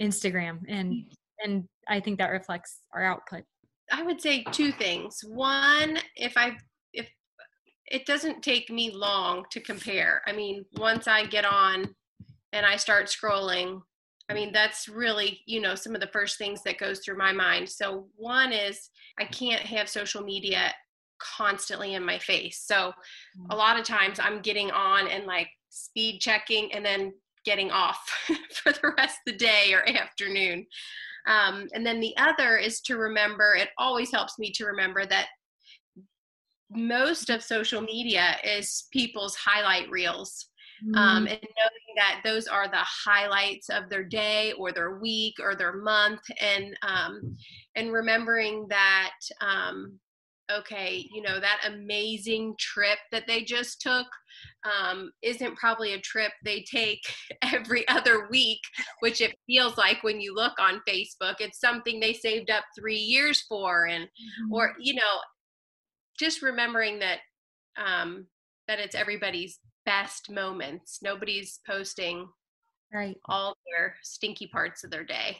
Instagram? 0.00 0.58
And 0.68 0.92
mm. 0.92 1.04
and 1.44 1.64
I 1.88 2.00
think 2.00 2.18
that 2.18 2.32
reflects 2.32 2.80
our 2.92 3.04
output. 3.04 3.44
I 3.92 4.02
would 4.02 4.20
say 4.20 4.42
two 4.50 4.72
things. 4.72 5.20
One, 5.24 5.98
if 6.16 6.36
I 6.36 6.48
if 6.48 6.56
it 7.90 8.06
doesn't 8.06 8.42
take 8.42 8.70
me 8.70 8.90
long 8.90 9.44
to 9.50 9.60
compare. 9.60 10.22
I 10.26 10.32
mean, 10.32 10.64
once 10.76 11.06
I 11.06 11.26
get 11.26 11.44
on 11.44 11.94
and 12.52 12.66
I 12.66 12.76
start 12.76 13.06
scrolling, 13.06 13.80
I 14.30 14.34
mean, 14.34 14.52
that's 14.52 14.88
really, 14.88 15.40
you 15.46 15.60
know, 15.60 15.74
some 15.74 15.94
of 15.94 16.00
the 16.00 16.08
first 16.08 16.36
things 16.36 16.62
that 16.64 16.78
goes 16.78 17.00
through 17.00 17.16
my 17.16 17.32
mind. 17.32 17.68
So 17.68 18.08
one 18.14 18.52
is 18.52 18.90
I 19.18 19.24
can't 19.24 19.62
have 19.62 19.88
social 19.88 20.22
media 20.22 20.72
constantly 21.18 21.94
in 21.94 22.04
my 22.04 22.18
face. 22.18 22.62
So 22.64 22.92
a 23.50 23.56
lot 23.56 23.78
of 23.78 23.86
times 23.86 24.20
I'm 24.20 24.40
getting 24.40 24.70
on 24.70 25.08
and 25.08 25.24
like 25.24 25.48
speed 25.70 26.20
checking 26.20 26.72
and 26.72 26.84
then 26.84 27.12
getting 27.44 27.70
off 27.70 27.98
for 28.52 28.72
the 28.72 28.92
rest 28.98 29.18
of 29.26 29.32
the 29.32 29.38
day 29.38 29.72
or 29.72 29.88
afternoon. 29.88 30.66
Um, 31.26 31.68
and 31.74 31.84
then 31.84 32.00
the 32.00 32.16
other 32.16 32.56
is 32.56 32.80
to 32.82 32.96
remember, 32.96 33.54
it 33.54 33.68
always 33.78 34.10
helps 34.10 34.38
me 34.38 34.50
to 34.52 34.66
remember 34.66 35.06
that 35.06 35.28
most 36.70 37.30
of 37.30 37.42
social 37.42 37.80
media 37.80 38.36
is 38.44 38.88
people's 38.92 39.34
highlight 39.34 39.88
reels 39.90 40.48
um, 40.82 40.92
mm-hmm. 40.92 40.98
um, 40.98 41.26
and 41.26 41.40
knowing 41.40 41.96
that 41.96 42.20
those 42.24 42.46
are 42.46 42.68
the 42.68 42.76
highlights 42.76 43.68
of 43.68 43.88
their 43.88 44.04
day 44.04 44.52
or 44.52 44.72
their 44.72 44.98
week 44.98 45.34
or 45.40 45.54
their 45.54 45.72
month 45.72 46.20
and 46.40 46.76
um, 46.82 47.36
and 47.74 47.92
remembering 47.92 48.66
that 48.68 49.14
um, 49.40 49.98
okay 50.50 51.04
you 51.12 51.22
know 51.22 51.40
that 51.40 51.60
amazing 51.66 52.54
trip 52.58 52.98
that 53.12 53.26
they 53.26 53.42
just 53.42 53.80
took 53.80 54.06
um, 54.64 55.10
isn't 55.22 55.56
probably 55.56 55.94
a 55.94 56.00
trip 56.00 56.32
they 56.44 56.64
take 56.70 57.00
every 57.42 57.86
other 57.88 58.28
week 58.30 58.60
which 59.00 59.20
it 59.20 59.34
feels 59.46 59.76
like 59.76 60.02
when 60.02 60.20
you 60.20 60.34
look 60.34 60.58
on 60.58 60.80
facebook 60.88 61.36
it's 61.40 61.60
something 61.60 61.98
they 61.98 62.12
saved 62.12 62.50
up 62.50 62.64
three 62.78 62.98
years 62.98 63.42
for 63.48 63.86
and 63.86 64.04
mm-hmm. 64.04 64.52
or 64.52 64.74
you 64.78 64.94
know 64.94 65.20
just 66.18 66.42
remembering 66.42 66.98
that 66.98 67.18
um, 67.76 68.26
that 68.66 68.78
it's 68.78 68.94
everybody's 68.94 69.60
best 69.86 70.30
moments. 70.30 70.98
Nobody's 71.02 71.60
posting 71.66 72.28
right 72.92 73.16
all 73.28 73.54
their 73.66 73.94
stinky 74.02 74.46
parts 74.48 74.84
of 74.84 74.90
their 74.90 75.04
day. 75.04 75.38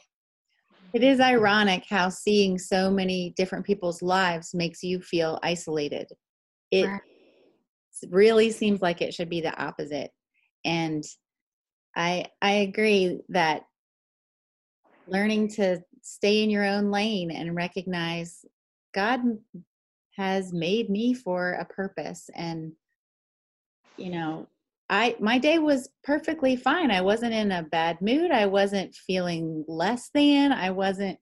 It 0.95 1.03
is 1.03 1.21
ironic 1.21 1.85
how 1.89 2.09
seeing 2.09 2.59
so 2.59 2.91
many 2.91 3.35
different 3.37 3.67
people's 3.67 4.01
lives 4.01 4.55
makes 4.55 4.83
you 4.83 5.03
feel 5.03 5.39
isolated. 5.43 6.07
It 6.71 6.87
right. 6.87 7.01
really 8.09 8.51
seems 8.51 8.81
like 8.81 9.03
it 9.03 9.13
should 9.13 9.29
be 9.29 9.41
the 9.41 9.55
opposite. 9.63 10.11
And 10.65 11.05
I 11.95 12.27
I 12.41 12.53
agree 12.53 13.21
that 13.31 13.63
learning 15.07 15.49
to 15.49 15.83
stay 16.03 16.43
in 16.43 16.51
your 16.51 16.65
own 16.65 16.91
lane 16.91 17.31
and 17.31 17.55
recognize 17.55 18.45
God 18.95 19.21
has 20.19 20.53
made 20.53 20.91
me 20.91 21.15
for 21.15 21.53
a 21.53 21.65
purpose 21.65 22.29
and 22.35 22.73
you 23.97 24.11
know 24.11 24.47
i 24.91 25.17
my 25.21 25.39
day 25.39 25.59
was 25.59 25.89
perfectly 26.05 26.57
fine. 26.57 26.91
I 26.91 27.01
wasn't 27.01 27.35
in 27.35 27.53
a 27.53 27.63
bad 27.63 28.01
mood. 28.03 28.31
I 28.31 28.47
wasn't 28.47 28.95
feeling 28.95 29.65
less 29.69 30.11
than. 30.15 30.53
I 30.53 30.71
wasn't 30.71 31.19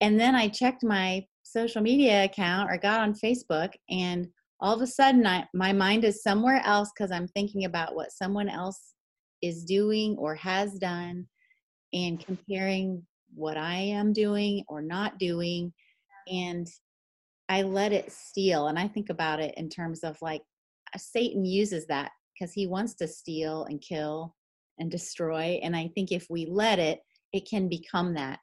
and 0.00 0.20
then 0.20 0.34
i 0.34 0.48
checked 0.48 0.82
my 0.82 1.24
social 1.42 1.82
media 1.82 2.24
account 2.24 2.70
or 2.70 2.76
got 2.76 3.00
on 3.00 3.14
facebook 3.14 3.70
and 3.90 4.28
all 4.60 4.74
of 4.74 4.82
a 4.82 4.86
sudden 4.86 5.26
I, 5.26 5.46
my 5.52 5.72
mind 5.72 6.04
is 6.04 6.22
somewhere 6.22 6.62
else 6.64 6.90
because 6.94 7.10
i'm 7.10 7.28
thinking 7.28 7.64
about 7.64 7.94
what 7.94 8.12
someone 8.12 8.48
else 8.48 8.94
is 9.42 9.64
doing 9.64 10.16
or 10.18 10.34
has 10.34 10.74
done 10.74 11.26
and 11.92 12.24
comparing 12.24 13.02
what 13.34 13.56
i 13.56 13.76
am 13.76 14.12
doing 14.12 14.64
or 14.68 14.82
not 14.82 15.18
doing 15.18 15.72
and 16.28 16.66
i 17.48 17.62
let 17.62 17.92
it 17.92 18.10
steal 18.10 18.68
and 18.68 18.78
i 18.78 18.88
think 18.88 19.10
about 19.10 19.40
it 19.40 19.54
in 19.56 19.68
terms 19.68 20.04
of 20.04 20.16
like 20.22 20.42
uh, 20.94 20.98
Satan 20.98 21.44
uses 21.44 21.86
that 21.86 22.10
because 22.34 22.52
he 22.52 22.66
wants 22.66 22.94
to 22.94 23.08
steal 23.08 23.64
and 23.64 23.80
kill 23.80 24.34
and 24.78 24.90
destroy. 24.90 25.60
And 25.62 25.76
I 25.76 25.88
think 25.94 26.12
if 26.12 26.26
we 26.28 26.46
let 26.46 26.78
it, 26.78 27.00
it 27.32 27.48
can 27.48 27.68
become 27.68 28.14
that. 28.14 28.40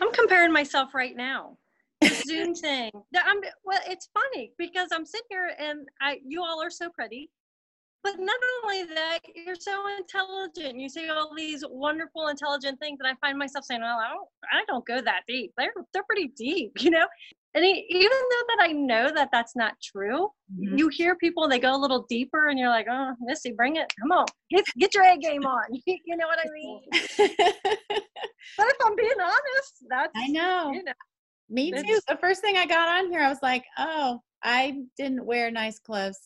I'm 0.00 0.12
comparing 0.12 0.52
myself 0.52 0.94
right 0.94 1.16
now. 1.16 1.58
Zoom 2.04 2.54
thing. 2.54 2.90
I'm, 3.14 3.40
well, 3.64 3.80
it's 3.86 4.08
funny 4.14 4.52
because 4.58 4.88
I'm 4.92 5.04
sitting 5.04 5.26
here 5.30 5.50
and 5.58 5.86
I, 6.00 6.18
you 6.24 6.42
all 6.42 6.62
are 6.62 6.70
so 6.70 6.88
pretty. 6.90 7.30
But 8.04 8.18
not 8.18 8.38
only 8.64 8.82
that, 8.94 9.20
you're 9.32 9.54
so 9.54 9.84
intelligent. 9.96 10.80
You 10.80 10.88
say 10.88 11.06
all 11.06 11.32
these 11.36 11.62
wonderful, 11.68 12.26
intelligent 12.28 12.80
things, 12.80 12.98
and 13.00 13.06
I 13.06 13.14
find 13.24 13.38
myself 13.38 13.64
saying, 13.64 13.80
"Well, 13.80 13.96
I 13.96 14.08
don't, 14.08 14.28
I 14.50 14.64
don't 14.66 14.84
go 14.84 15.00
that 15.00 15.20
deep. 15.28 15.52
They're 15.56 15.72
they're 15.94 16.02
pretty 16.02 16.32
deep, 16.36 16.72
you 16.82 16.90
know." 16.90 17.06
And 17.54 17.64
even 17.64 18.10
though 18.10 18.44
that 18.48 18.58
I 18.60 18.72
know 18.72 19.10
that 19.14 19.28
that's 19.32 19.54
not 19.54 19.74
true, 19.82 20.28
mm-hmm. 20.52 20.78
you 20.78 20.88
hear 20.88 21.16
people 21.16 21.48
they 21.48 21.58
go 21.58 21.74
a 21.74 21.76
little 21.76 22.06
deeper, 22.08 22.48
and 22.48 22.58
you're 22.58 22.68
like, 22.68 22.86
"Oh, 22.90 23.14
Missy, 23.20 23.52
bring 23.52 23.76
it! 23.76 23.92
Come 24.00 24.12
on, 24.12 24.26
get 24.50 24.64
get 24.78 24.94
your 24.94 25.04
A 25.04 25.16
game 25.18 25.44
on." 25.44 25.64
you 25.86 26.16
know 26.16 26.26
what 26.26 26.38
I 26.38 26.48
mean? 26.52 26.80
but 27.18 28.66
if 28.66 28.76
I'm 28.84 28.96
being 28.96 29.20
honest, 29.20 29.84
that's 29.88 30.12
I 30.16 30.28
know. 30.28 30.72
You 30.72 30.84
know 30.84 30.92
Me 31.50 31.70
too. 31.72 32.00
The 32.08 32.18
first 32.20 32.40
thing 32.40 32.56
I 32.56 32.66
got 32.66 32.88
on 32.88 33.10
here, 33.10 33.20
I 33.20 33.28
was 33.28 33.42
like, 33.42 33.64
"Oh, 33.78 34.20
I 34.42 34.82
didn't 34.96 35.24
wear 35.24 35.50
nice 35.50 35.78
clothes. 35.78 36.18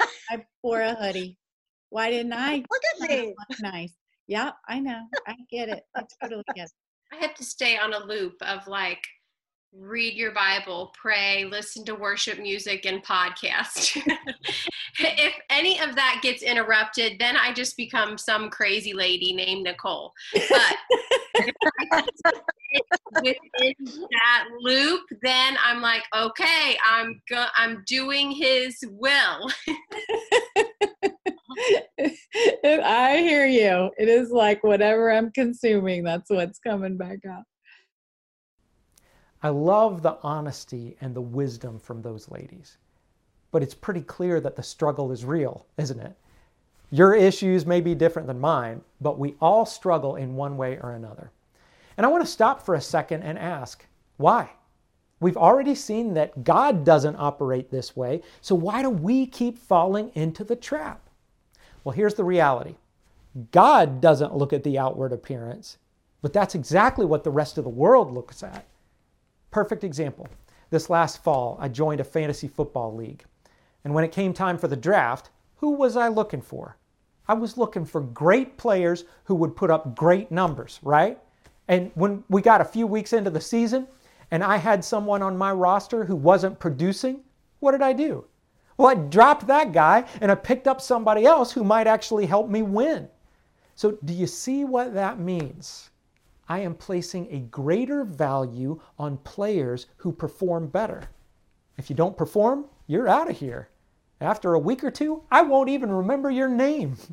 I 0.00 0.44
wore 0.62 0.80
a 0.80 0.94
hoodie. 0.94 1.36
Why 1.90 2.10
didn't 2.10 2.32
I? 2.32 2.56
Look 2.70 2.82
at 2.94 3.10
me. 3.10 3.34
Look 3.50 3.60
nice. 3.60 3.94
Yeah, 4.26 4.52
I 4.68 4.78
know. 4.78 5.00
I 5.26 5.34
get 5.50 5.68
it. 5.68 5.82
I 5.96 6.04
totally 6.22 6.44
get 6.54 6.66
it. 6.66 6.72
I 7.12 7.16
have 7.16 7.34
to 7.34 7.44
stay 7.44 7.76
on 7.76 7.92
a 7.92 8.04
loop 8.04 8.34
of 8.42 8.66
like 8.68 9.02
read 9.72 10.14
your 10.14 10.32
Bible, 10.32 10.92
pray, 11.00 11.44
listen 11.44 11.84
to 11.84 11.94
worship 11.94 12.38
music, 12.38 12.86
and 12.86 13.04
podcast. 13.04 13.96
if 14.98 15.34
any 15.48 15.80
of 15.80 15.94
that 15.94 16.20
gets 16.22 16.42
interrupted, 16.42 17.18
then 17.18 17.36
I 17.36 17.52
just 17.52 17.76
become 17.76 18.18
some 18.18 18.50
crazy 18.50 18.92
lady 18.92 19.32
named 19.32 19.64
Nicole. 19.64 20.12
But 20.34 20.76
within 23.22 23.74
that 24.10 24.48
loop, 24.60 25.02
then 25.22 25.56
I'm 25.64 25.80
like, 25.80 26.02
okay, 26.16 26.76
I'm 26.84 27.20
go- 27.28 27.46
I'm 27.56 27.84
doing 27.86 28.32
His 28.32 28.78
will. 28.88 29.50
I 32.64 33.18
hear 33.18 33.46
you. 33.46 33.90
It 33.98 34.08
is 34.08 34.30
like 34.30 34.64
whatever 34.64 35.10
I'm 35.12 35.30
consuming, 35.32 36.04
that's 36.04 36.30
what's 36.30 36.58
coming 36.58 36.96
back 36.96 37.18
up. 37.28 37.44
I 39.42 39.48
love 39.48 40.02
the 40.02 40.18
honesty 40.22 40.96
and 41.00 41.14
the 41.14 41.20
wisdom 41.20 41.78
from 41.78 42.02
those 42.02 42.30
ladies. 42.30 42.76
But 43.52 43.62
it's 43.62 43.74
pretty 43.74 44.02
clear 44.02 44.40
that 44.40 44.56
the 44.56 44.62
struggle 44.62 45.10
is 45.12 45.24
real, 45.24 45.66
isn't 45.78 45.98
it? 45.98 46.14
Your 46.90 47.14
issues 47.14 47.64
may 47.64 47.80
be 47.80 47.94
different 47.94 48.28
than 48.28 48.40
mine, 48.40 48.82
but 49.00 49.18
we 49.18 49.36
all 49.40 49.64
struggle 49.64 50.16
in 50.16 50.36
one 50.36 50.56
way 50.56 50.78
or 50.82 50.92
another. 50.92 51.30
And 51.96 52.04
I 52.04 52.08
want 52.08 52.24
to 52.24 52.30
stop 52.30 52.64
for 52.64 52.74
a 52.74 52.80
second 52.80 53.22
and 53.22 53.38
ask 53.38 53.86
why? 54.16 54.50
We've 55.20 55.36
already 55.36 55.74
seen 55.74 56.14
that 56.14 56.44
God 56.44 56.84
doesn't 56.84 57.16
operate 57.16 57.70
this 57.70 57.94
way, 57.94 58.22
so 58.40 58.54
why 58.54 58.82
do 58.82 58.90
we 58.90 59.26
keep 59.26 59.58
falling 59.58 60.10
into 60.14 60.44
the 60.44 60.56
trap? 60.56 61.00
Well, 61.84 61.92
here's 61.92 62.14
the 62.14 62.24
reality 62.24 62.74
God 63.52 64.00
doesn't 64.00 64.36
look 64.36 64.52
at 64.52 64.64
the 64.64 64.78
outward 64.78 65.12
appearance, 65.12 65.78
but 66.22 66.32
that's 66.32 66.54
exactly 66.54 67.06
what 67.06 67.24
the 67.24 67.30
rest 67.30 67.58
of 67.58 67.64
the 67.64 67.70
world 67.70 68.12
looks 68.12 68.42
at. 68.42 68.64
Perfect 69.50 69.82
example. 69.84 70.28
This 70.70 70.88
last 70.88 71.24
fall, 71.24 71.56
I 71.60 71.68
joined 71.68 72.00
a 72.00 72.04
fantasy 72.04 72.46
football 72.46 72.94
league. 72.94 73.24
And 73.84 73.94
when 73.94 74.04
it 74.04 74.12
came 74.12 74.32
time 74.32 74.58
for 74.58 74.68
the 74.68 74.76
draft, 74.76 75.30
who 75.56 75.72
was 75.72 75.96
I 75.96 76.08
looking 76.08 76.40
for? 76.40 76.76
I 77.26 77.34
was 77.34 77.58
looking 77.58 77.84
for 77.84 78.00
great 78.00 78.56
players 78.56 79.04
who 79.24 79.34
would 79.36 79.56
put 79.56 79.70
up 79.70 79.96
great 79.96 80.30
numbers, 80.30 80.78
right? 80.82 81.18
And 81.68 81.90
when 81.94 82.24
we 82.28 82.42
got 82.42 82.60
a 82.60 82.64
few 82.64 82.86
weeks 82.86 83.12
into 83.12 83.30
the 83.30 83.40
season 83.40 83.86
and 84.30 84.42
I 84.42 84.56
had 84.56 84.84
someone 84.84 85.22
on 85.22 85.36
my 85.36 85.52
roster 85.52 86.04
who 86.04 86.16
wasn't 86.16 86.58
producing, 86.58 87.20
what 87.58 87.72
did 87.72 87.82
I 87.82 87.92
do? 87.92 88.24
Well, 88.76 88.88
I 88.88 88.94
dropped 88.94 89.46
that 89.48 89.72
guy 89.72 90.04
and 90.20 90.30
I 90.32 90.34
picked 90.34 90.66
up 90.66 90.80
somebody 90.80 91.26
else 91.26 91.52
who 91.52 91.64
might 91.64 91.86
actually 91.86 92.26
help 92.26 92.48
me 92.48 92.62
win. 92.62 93.08
So, 93.74 93.98
do 94.04 94.12
you 94.12 94.26
see 94.26 94.64
what 94.64 94.94
that 94.94 95.18
means? 95.18 95.89
I 96.50 96.58
am 96.58 96.74
placing 96.74 97.28
a 97.30 97.38
greater 97.38 98.02
value 98.02 98.80
on 98.98 99.18
players 99.18 99.86
who 99.98 100.10
perform 100.10 100.66
better. 100.66 101.04
If 101.78 101.88
you 101.88 101.94
don't 101.94 102.16
perform, 102.16 102.64
you're 102.88 103.06
out 103.06 103.30
of 103.30 103.38
here. 103.38 103.68
After 104.20 104.54
a 104.54 104.58
week 104.58 104.82
or 104.82 104.90
two, 104.90 105.22
I 105.30 105.42
won't 105.42 105.68
even 105.68 105.92
remember 105.92 106.30
your 106.30 106.48
name. 106.48 106.96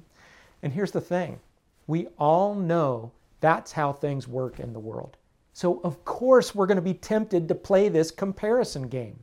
And 0.63 0.74
here's 0.74 0.91
the 0.91 1.00
thing 1.00 1.39
we 1.86 2.08
all 2.17 2.56
know 2.56 3.12
that's 3.39 3.72
how 3.72 3.94
things 3.94 4.27
work 4.27 4.60
in 4.60 4.74
the 4.74 4.79
world. 4.79 5.15
So, 5.53 5.82
of 5.84 6.03
course, 6.03 6.56
we're 6.56 6.65
going 6.65 6.77
to 6.77 6.82
be 6.82 6.96
tempted 6.96 7.48
to 7.48 7.53
play 7.53 7.89
this 7.89 8.10
comparison 8.10 8.88
game. 8.88 9.22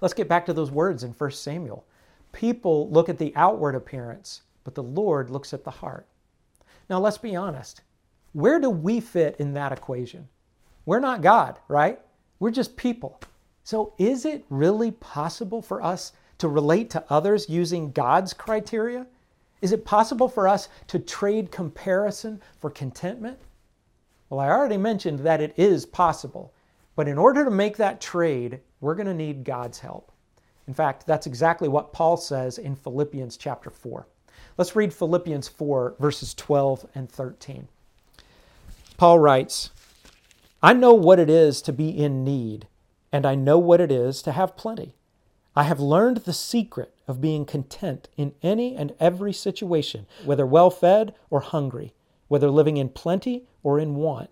Let's 0.00 0.14
get 0.14 0.28
back 0.28 0.44
to 0.46 0.52
those 0.52 0.72
words 0.72 1.04
in 1.04 1.12
1 1.12 1.30
Samuel. 1.30 1.84
People 2.32 2.90
look 2.90 3.08
at 3.08 3.18
the 3.18 3.32
outward 3.36 3.76
appearance, 3.76 4.42
but 4.64 4.74
the 4.74 4.82
Lord 4.82 5.30
looks 5.30 5.54
at 5.54 5.62
the 5.62 5.70
heart. 5.70 6.08
Now, 6.90 6.98
let's 6.98 7.18
be 7.18 7.36
honest. 7.36 7.82
Where 8.32 8.58
do 8.60 8.70
we 8.70 9.00
fit 9.00 9.36
in 9.38 9.54
that 9.54 9.72
equation? 9.72 10.28
We're 10.86 11.00
not 11.00 11.22
God, 11.22 11.58
right? 11.68 12.00
We're 12.38 12.50
just 12.50 12.76
people. 12.76 13.20
So, 13.64 13.94
is 13.98 14.24
it 14.24 14.44
really 14.50 14.90
possible 14.90 15.62
for 15.62 15.82
us 15.82 16.12
to 16.38 16.48
relate 16.48 16.90
to 16.90 17.04
others 17.08 17.48
using 17.48 17.92
God's 17.92 18.32
criteria? 18.32 19.06
Is 19.60 19.72
it 19.72 19.84
possible 19.84 20.28
for 20.28 20.48
us 20.48 20.68
to 20.88 20.98
trade 20.98 21.52
comparison 21.52 22.40
for 22.58 22.70
contentment? 22.70 23.38
Well, 24.28 24.40
I 24.40 24.48
already 24.48 24.76
mentioned 24.76 25.20
that 25.20 25.40
it 25.40 25.54
is 25.56 25.86
possible. 25.86 26.52
But 26.96 27.06
in 27.06 27.18
order 27.18 27.44
to 27.44 27.50
make 27.50 27.76
that 27.76 28.00
trade, 28.00 28.60
we're 28.80 28.94
going 28.94 29.06
to 29.06 29.14
need 29.14 29.44
God's 29.44 29.78
help. 29.78 30.10
In 30.66 30.74
fact, 30.74 31.06
that's 31.06 31.26
exactly 31.26 31.68
what 31.68 31.92
Paul 31.92 32.16
says 32.16 32.58
in 32.58 32.74
Philippians 32.76 33.36
chapter 33.36 33.70
4. 33.70 34.06
Let's 34.58 34.76
read 34.76 34.92
Philippians 34.92 35.48
4, 35.48 35.96
verses 35.98 36.34
12 36.34 36.86
and 36.94 37.10
13. 37.10 37.68
Paul 39.02 39.18
writes, 39.18 39.70
I 40.62 40.72
know 40.74 40.94
what 40.94 41.18
it 41.18 41.28
is 41.28 41.60
to 41.62 41.72
be 41.72 41.88
in 41.88 42.22
need, 42.22 42.68
and 43.10 43.26
I 43.26 43.34
know 43.34 43.58
what 43.58 43.80
it 43.80 43.90
is 43.90 44.22
to 44.22 44.30
have 44.30 44.56
plenty. 44.56 44.94
I 45.56 45.64
have 45.64 45.80
learned 45.80 46.18
the 46.18 46.32
secret 46.32 46.94
of 47.08 47.20
being 47.20 47.44
content 47.44 48.08
in 48.16 48.32
any 48.44 48.76
and 48.76 48.94
every 49.00 49.32
situation, 49.32 50.06
whether 50.24 50.46
well 50.46 50.70
fed 50.70 51.16
or 51.30 51.40
hungry, 51.40 51.94
whether 52.28 52.48
living 52.48 52.76
in 52.76 52.90
plenty 52.90 53.48
or 53.64 53.80
in 53.80 53.96
want. 53.96 54.30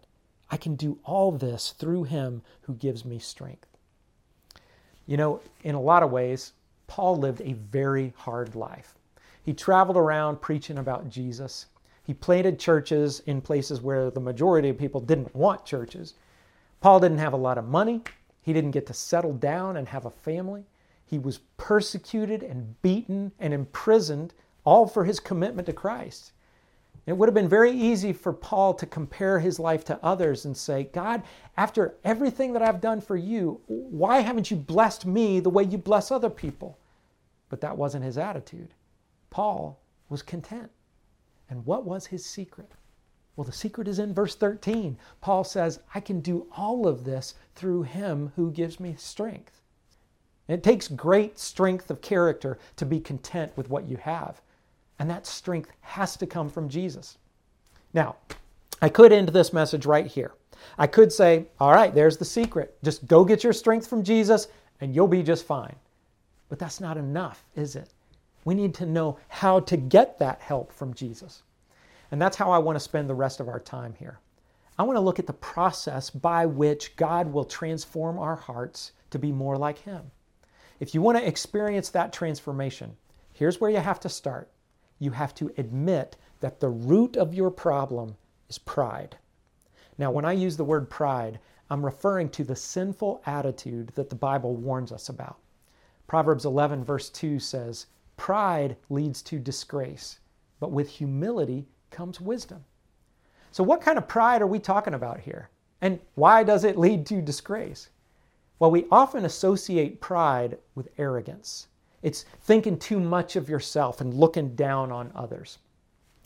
I 0.53 0.57
can 0.57 0.77
do 0.77 1.01
all 1.03 1.33
this 1.33 1.71
through 1.77 2.05
him 2.05 2.43
who 2.61 2.75
gives 2.75 3.05
me 3.05 3.19
strength. 3.19 3.67
You 5.05 5.17
know, 5.17 5.41
in 5.65 5.75
a 5.75 5.83
lot 5.83 6.05
of 6.05 6.13
ways, 6.13 6.53
Paul 6.87 7.17
lived 7.17 7.41
a 7.41 7.55
very 7.55 8.15
hard 8.19 8.55
life. 8.55 8.95
He 9.43 9.53
traveled 9.53 9.97
around 9.97 10.41
preaching 10.41 10.79
about 10.79 11.11
Jesus. 11.11 11.67
He 12.11 12.15
planted 12.15 12.59
churches 12.59 13.21
in 13.27 13.41
places 13.41 13.83
where 13.83 14.11
the 14.11 14.19
majority 14.19 14.69
of 14.69 14.77
people 14.77 15.01
didn't 15.01 15.33
want 15.33 15.65
churches. 15.65 16.15
Paul 16.81 16.99
didn't 16.99 17.19
have 17.19 17.35
a 17.35 17.37
lot 17.37 17.57
of 17.57 17.69
money. 17.69 18.03
He 18.43 18.53
didn't 18.53 18.73
get 18.73 18.85
to 18.89 18.93
settle 18.93 19.33
down 19.33 19.77
and 19.77 19.87
have 19.87 20.07
a 20.07 20.11
family. 20.11 20.65
He 21.07 21.21
was 21.21 21.39
persecuted 21.57 22.43
and 22.43 22.83
beaten 22.83 23.31
and 23.39 23.55
imprisoned, 23.55 24.35
all 24.65 24.89
for 24.89 25.05
his 25.05 25.21
commitment 25.21 25.67
to 25.67 25.73
Christ. 25.73 26.33
It 27.07 27.13
would 27.13 27.29
have 27.29 27.35
been 27.35 27.49
very 27.49 27.71
easy 27.71 28.13
for 28.13 28.33
Paul 28.33 28.75
to 28.75 28.87
compare 28.87 29.39
his 29.39 29.61
life 29.61 29.85
to 29.85 30.05
others 30.05 30.47
and 30.47 30.57
say, 30.57 30.89
God, 30.93 31.23
after 31.57 31.95
everything 32.03 32.53
that 32.55 32.63
I've 32.63 32.81
done 32.81 33.01
for 33.01 33.17
you, 33.17 33.61
why 33.69 34.19
haven't 34.19 34.51
you 34.51 34.57
blessed 34.57 35.07
me 35.07 35.39
the 35.39 35.49
way 35.49 35.63
you 35.63 35.79
bless 35.79 36.11
other 36.11 36.29
people? 36.29 36.77
But 37.49 37.61
that 37.61 37.79
wasn't 37.79 38.05
his 38.05 38.19
attitude. 38.19 38.75
Paul 39.31 39.79
was 40.09 40.23
content. 40.23 40.73
And 41.51 41.67
what 41.67 41.85
was 41.85 42.07
his 42.07 42.25
secret? 42.25 42.71
Well, 43.37 43.45
the 43.45 43.53
secret 43.53 43.89
is 43.89 43.99
in 43.99 44.15
verse 44.15 44.35
13. 44.35 44.97
Paul 45.21 45.45
says, 45.45 45.81
I 45.95 46.01
can 46.01 46.21
do 46.21 46.47
all 46.57 46.87
of 46.87 47.05
this 47.05 47.35
through 47.55 47.83
him 47.83 48.33
who 48.37 48.51
gives 48.51 48.79
me 48.79 48.95
strength. 48.97 49.61
it 50.49 50.63
takes 50.63 50.89
great 50.89 51.39
strength 51.39 51.91
of 51.91 52.01
character 52.01 52.59
to 52.77 52.85
be 52.85 53.01
content 53.01 53.57
with 53.57 53.69
what 53.69 53.89
you 53.89 53.97
have. 53.99 54.41
And 54.99 55.09
that 55.11 55.27
strength 55.27 55.71
has 55.81 56.17
to 56.17 56.27
come 56.27 56.49
from 56.49 56.69
Jesus. 56.69 57.19
Now, 57.95 58.17
I 58.83 58.89
could 58.89 59.13
end 59.13 59.31
this 59.31 59.53
message 59.53 59.87
right 59.87 60.07
here. 60.07 60.33
I 60.79 60.87
could 60.87 61.13
say, 61.13 61.47
all 61.59 61.73
right, 61.73 61.95
there's 61.95 62.19
the 62.19 62.25
secret. 62.25 62.77
Just 62.83 63.07
go 63.07 63.25
get 63.25 63.45
your 63.45 63.53
strength 63.53 63.87
from 63.87 64.03
Jesus 64.03 64.49
and 64.81 64.95
you'll 64.95 65.09
be 65.09 65.23
just 65.23 65.47
fine. 65.47 65.77
But 66.49 66.59
that's 66.59 66.81
not 66.81 66.97
enough, 66.97 67.45
is 67.55 67.77
it? 67.77 67.89
We 68.45 68.55
need 68.55 68.75
to 68.77 68.87
know 68.87 69.19
how 69.29 69.61
to 69.61 69.77
get 69.77 70.19
that 70.19 70.41
help 70.41 70.73
from 70.73 70.95
Jesus. 70.95 71.43
And 72.11 72.21
that's 72.21 72.37
how 72.37 72.51
I 72.51 72.59
want 72.59 72.77
to 72.77 72.81
spend 72.81 73.09
the 73.09 73.15
rest 73.15 73.41
of 73.41 73.49
our 73.49 73.61
time 73.61 73.95
here. 73.99 74.19
I 74.79 74.83
want 74.83 74.97
to 74.97 75.01
look 75.01 75.19
at 75.19 75.27
the 75.27 75.33
process 75.35 76.11
by 76.11 76.47
which 76.47 76.97
God 76.97 77.33
will 77.33 77.45
transform 77.45 78.19
our 78.19 78.37
hearts 78.37 78.93
to 79.11 79.19
be 79.19 79.31
more 79.31 79.57
like 79.57 79.79
Him. 79.79 80.11
If 80.79 80.95
you 80.95 81.03
want 81.03 81.19
to 81.19 81.27
experience 81.27 81.91
that 81.91 82.13
transformation, 82.13 82.97
here's 83.35 83.61
where 83.61 83.71
you 83.71 83.79
have 83.79 84.01
to 84.01 84.09
start 84.09 84.51
you 84.99 85.11
have 85.11 85.35
to 85.35 85.53
admit 85.57 86.17
that 86.41 86.61
the 86.61 86.69
root 86.69 87.17
of 87.17 87.35
your 87.35 87.51
problem 87.51 88.17
is 88.49 88.59
pride. 88.59 89.17
Now, 89.99 90.11
when 90.11 90.25
I 90.25 90.33
use 90.33 90.57
the 90.57 90.65
word 90.65 90.89
pride, 90.91 91.41
I'm 91.71 91.85
referring 91.85 92.29
to 92.31 92.45
the 92.45 92.57
sinful 92.57 93.23
attitude 93.27 93.93
that 93.95 94.11
the 94.11 94.17
Bible 94.17 94.57
warns 94.57 94.93
us 94.93 95.09
about. 95.09 95.39
Proverbs 96.07 96.45
11, 96.45 96.85
verse 96.85 97.09
2 97.11 97.39
says, 97.39 97.87
Pride 98.21 98.77
leads 98.91 99.23
to 99.23 99.39
disgrace, 99.39 100.19
but 100.61 100.71
with 100.71 100.91
humility 100.91 101.67
comes 101.91 102.21
wisdom. 102.21 102.67
So, 103.51 103.65
what 103.65 103.81
kind 103.81 103.97
of 103.97 104.09
pride 104.09 104.43
are 104.43 104.47
we 104.47 104.59
talking 104.59 104.93
about 104.93 105.21
here? 105.21 105.49
And 105.81 106.01
why 106.17 106.45
does 106.45 106.63
it 106.65 106.77
lead 106.77 107.07
to 107.07 107.23
disgrace? 107.23 107.89
Well, 108.59 108.71
we 108.71 108.85
often 108.91 109.25
associate 109.25 110.03
pride 110.03 110.59
with 110.75 110.91
arrogance. 110.99 111.69
It's 112.03 112.27
thinking 112.43 112.79
too 112.79 113.01
much 113.01 113.37
of 113.37 113.49
yourself 113.49 114.03
and 114.03 114.13
looking 114.13 114.55
down 114.55 114.93
on 114.93 115.13
others. 115.15 115.57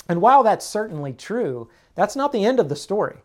And 0.09 0.21
while 0.21 0.43
that's 0.43 0.67
certainly 0.67 1.13
true, 1.13 1.71
that's 1.95 2.17
not 2.17 2.33
the 2.33 2.45
end 2.45 2.59
of 2.59 2.69
the 2.69 2.75
story. 2.75 3.19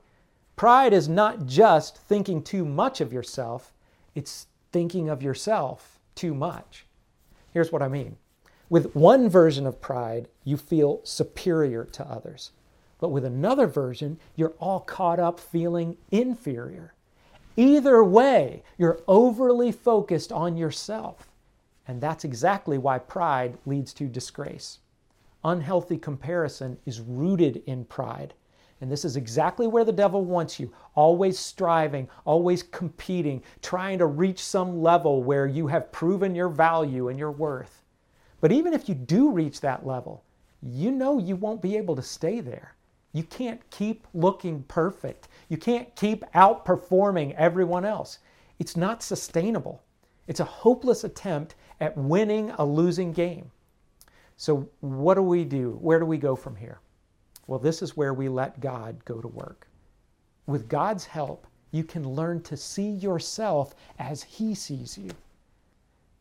Pride 0.56 0.94
is 0.94 1.10
not 1.10 1.48
just 1.48 1.98
thinking 1.98 2.44
too 2.44 2.66
much 2.66 3.02
of 3.02 3.12
yourself, 3.12 3.74
it's 4.14 4.46
thinking 4.72 5.10
of 5.10 5.24
yourself 5.24 6.00
too 6.14 6.36
much. 6.36 6.86
Here's 7.52 7.72
what 7.72 7.82
I 7.82 7.88
mean. 7.88 8.16
With 8.70 8.96
one 8.96 9.30
version 9.30 9.66
of 9.66 9.82
pride, 9.82 10.28
you 10.44 10.56
feel 10.56 11.02
superior 11.04 11.86
to 11.86 12.06
others. 12.08 12.52
But 13.00 13.10
with 13.10 13.26
another 13.26 13.66
version, 13.66 14.20
you're 14.36 14.54
all 14.60 14.82
caught 14.82 15.20
up 15.20 15.40
feeling 15.40 15.98
inferior. 16.12 16.94
Either 17.58 18.04
way, 18.04 18.62
you're 18.78 19.02
overly 19.08 19.72
focused 19.72 20.32
on 20.32 20.56
yourself. 20.56 21.30
And 21.88 22.00
that's 22.00 22.24
exactly 22.24 22.78
why 22.78 23.00
pride 23.00 23.58
leads 23.66 23.92
to 23.96 24.06
disgrace. 24.06 24.80
Unhealthy 25.44 25.98
comparison 25.98 26.78
is 26.86 27.02
rooted 27.02 27.64
in 27.66 27.86
pride. 27.86 28.36
And 28.82 28.92
this 28.92 29.04
is 29.04 29.16
exactly 29.16 29.66
where 29.66 29.84
the 29.84 29.92
devil 29.92 30.24
wants 30.24 30.60
you 30.60 30.72
always 30.94 31.40
striving, 31.40 32.08
always 32.24 32.62
competing, 32.62 33.42
trying 33.64 33.98
to 33.98 34.06
reach 34.06 34.44
some 34.44 34.82
level 34.82 35.24
where 35.24 35.48
you 35.48 35.68
have 35.68 35.92
proven 35.92 36.36
your 36.36 36.50
value 36.50 37.08
and 37.08 37.18
your 37.18 37.32
worth. 37.32 37.79
But 38.42 38.52
even 38.52 38.74
if 38.74 38.88
you 38.88 38.96
do 38.96 39.32
reach 39.32 39.62
that 39.62 39.86
level, 39.86 40.24
you 40.62 40.92
know 40.92 41.20
you 41.20 41.36
won't 41.36 41.62
be 41.62 41.78
able 41.78 41.96
to 41.96 42.02
stay 42.02 42.40
there. 42.40 42.76
You 43.12 43.24
can't 43.24 43.68
keep 43.70 44.06
looking 44.14 44.64
perfect. 44.64 45.28
You 45.48 45.58
can't 45.58 45.94
keep 45.96 46.24
outperforming 46.34 47.34
everyone 47.36 47.86
else. 47.86 48.20
It's 48.60 48.78
not 48.78 49.02
sustainable. 49.02 49.82
It's 50.28 50.40
a 50.40 50.46
hopeless 50.46 51.04
attempt 51.04 51.56
at 51.80 51.98
winning 51.98 52.52
a 52.52 52.66
losing 52.66 53.12
game. 53.12 53.52
So, 54.38 54.70
what 54.82 55.16
do 55.16 55.22
we 55.24 55.44
do? 55.44 55.78
Where 55.82 56.00
do 56.00 56.06
we 56.06 56.18
go 56.18 56.36
from 56.36 56.56
here? 56.56 56.80
Well, 57.48 57.60
this 57.60 57.82
is 57.82 57.98
where 57.98 58.14
we 58.14 58.30
let 58.30 58.60
God 58.60 59.04
go 59.06 59.20
to 59.22 59.28
work. 59.28 59.68
With 60.46 60.70
God's 60.70 61.06
help, 61.06 61.48
you 61.72 61.84
can 61.84 62.08
learn 62.08 62.42
to 62.44 62.56
see 62.56 62.90
yourself 62.90 63.76
as 63.98 64.24
He 64.24 64.54
sees 64.54 64.98
you. 64.98 65.12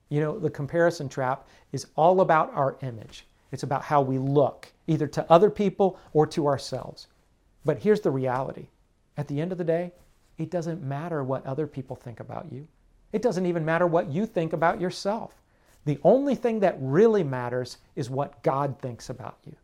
You 0.08 0.20
know, 0.20 0.38
the 0.38 0.50
comparison 0.50 1.08
trap 1.08 1.46
is 1.72 1.86
all 1.96 2.20
about 2.20 2.52
our 2.54 2.76
image. 2.82 3.26
It's 3.52 3.62
about 3.62 3.82
how 3.82 4.00
we 4.02 4.18
look, 4.18 4.72
either 4.86 5.06
to 5.08 5.30
other 5.30 5.50
people 5.50 5.98
or 6.12 6.26
to 6.28 6.46
ourselves. 6.46 7.08
But 7.64 7.78
here's 7.78 8.00
the 8.00 8.10
reality 8.10 8.68
at 9.16 9.28
the 9.28 9.40
end 9.40 9.52
of 9.52 9.58
the 9.58 9.64
day, 9.64 9.92
it 10.38 10.50
doesn't 10.50 10.82
matter 10.82 11.24
what 11.24 11.44
other 11.44 11.66
people 11.66 11.96
think 11.96 12.20
about 12.20 12.52
you. 12.52 12.66
It 13.12 13.22
doesn't 13.22 13.46
even 13.46 13.64
matter 13.64 13.86
what 13.86 14.08
you 14.08 14.26
think 14.26 14.52
about 14.52 14.80
yourself. 14.80 15.34
The 15.84 15.98
only 16.04 16.34
thing 16.34 16.60
that 16.60 16.76
really 16.80 17.24
matters 17.24 17.78
is 17.96 18.10
what 18.10 18.42
God 18.42 18.78
thinks 18.78 19.10
about 19.10 19.38
you. 19.44 19.56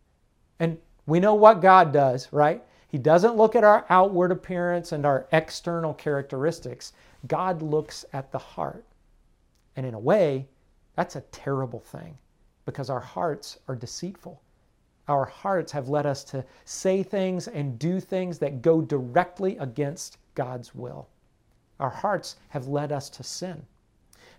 And 0.59 0.79
we 1.07 1.21
know 1.21 1.35
what 1.35 1.61
God 1.61 1.93
does, 1.93 2.33
right? 2.33 2.63
He 2.89 2.99
doesn't 2.99 3.37
look 3.37 3.55
at 3.55 3.65
our 3.65 3.85
outward 3.91 4.33
appearance 4.33 4.93
and 4.93 5.05
our 5.05 5.27
external 5.33 5.95
characteristics. 5.95 6.93
God 7.27 7.61
looks 7.61 8.05
at 8.13 8.33
the 8.33 8.39
heart. 8.39 8.85
And 9.77 9.85
in 9.87 9.95
a 9.95 9.99
way, 9.99 10.49
that's 10.97 11.17
a 11.17 11.23
terrible 11.33 11.81
thing 11.81 12.19
because 12.65 12.91
our 12.91 13.01
hearts 13.01 13.59
are 13.69 13.77
deceitful. 13.77 14.41
Our 15.09 15.27
hearts 15.27 15.73
have 15.73 15.89
led 15.89 16.07
us 16.07 16.25
to 16.25 16.45
say 16.65 17.03
things 17.03 17.49
and 17.49 17.79
do 17.79 18.01
things 18.01 18.39
that 18.39 18.63
go 18.63 18.81
directly 18.81 19.59
against 19.59 20.19
God's 20.35 20.75
will. 20.75 21.09
Our 21.79 21.91
hearts 21.91 22.37
have 22.49 22.69
led 22.69 22.93
us 22.93 23.11
to 23.11 23.23
sin. 23.23 23.67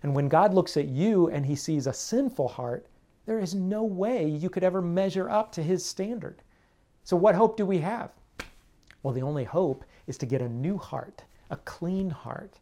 And 0.02 0.14
when 0.14 0.28
God 0.28 0.54
looks 0.54 0.76
at 0.76 0.88
you 0.88 1.28
and 1.28 1.46
he 1.46 1.54
sees 1.54 1.86
a 1.86 1.92
sinful 1.92 2.48
heart, 2.48 2.86
there 3.26 3.38
is 3.38 3.54
no 3.54 3.84
way 3.84 4.28
you 4.28 4.50
could 4.50 4.64
ever 4.64 4.82
measure 4.82 5.28
up 5.28 5.52
to 5.52 5.62
his 5.62 5.84
standard. 5.84 6.42
So, 7.04 7.16
what 7.16 7.34
hope 7.34 7.56
do 7.56 7.66
we 7.66 7.78
have? 7.78 8.10
Well, 9.02 9.14
the 9.14 9.22
only 9.22 9.44
hope 9.44 9.84
is 10.06 10.18
to 10.18 10.26
get 10.26 10.42
a 10.42 10.48
new 10.48 10.76
heart, 10.78 11.22
a 11.50 11.56
clean 11.58 12.10
heart. 12.10 12.58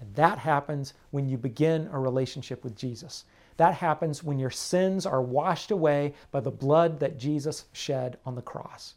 And 0.00 0.14
that 0.14 0.38
happens 0.38 0.94
when 1.10 1.28
you 1.28 1.38
begin 1.38 1.88
a 1.92 1.98
relationship 1.98 2.62
with 2.62 2.76
Jesus. 2.76 3.24
That 3.56 3.74
happens 3.74 4.22
when 4.22 4.38
your 4.38 4.50
sins 4.50 5.06
are 5.06 5.22
washed 5.22 5.70
away 5.70 6.14
by 6.30 6.40
the 6.40 6.50
blood 6.50 7.00
that 7.00 7.18
Jesus 7.18 7.64
shed 7.72 8.18
on 8.26 8.34
the 8.34 8.42
cross. 8.42 8.94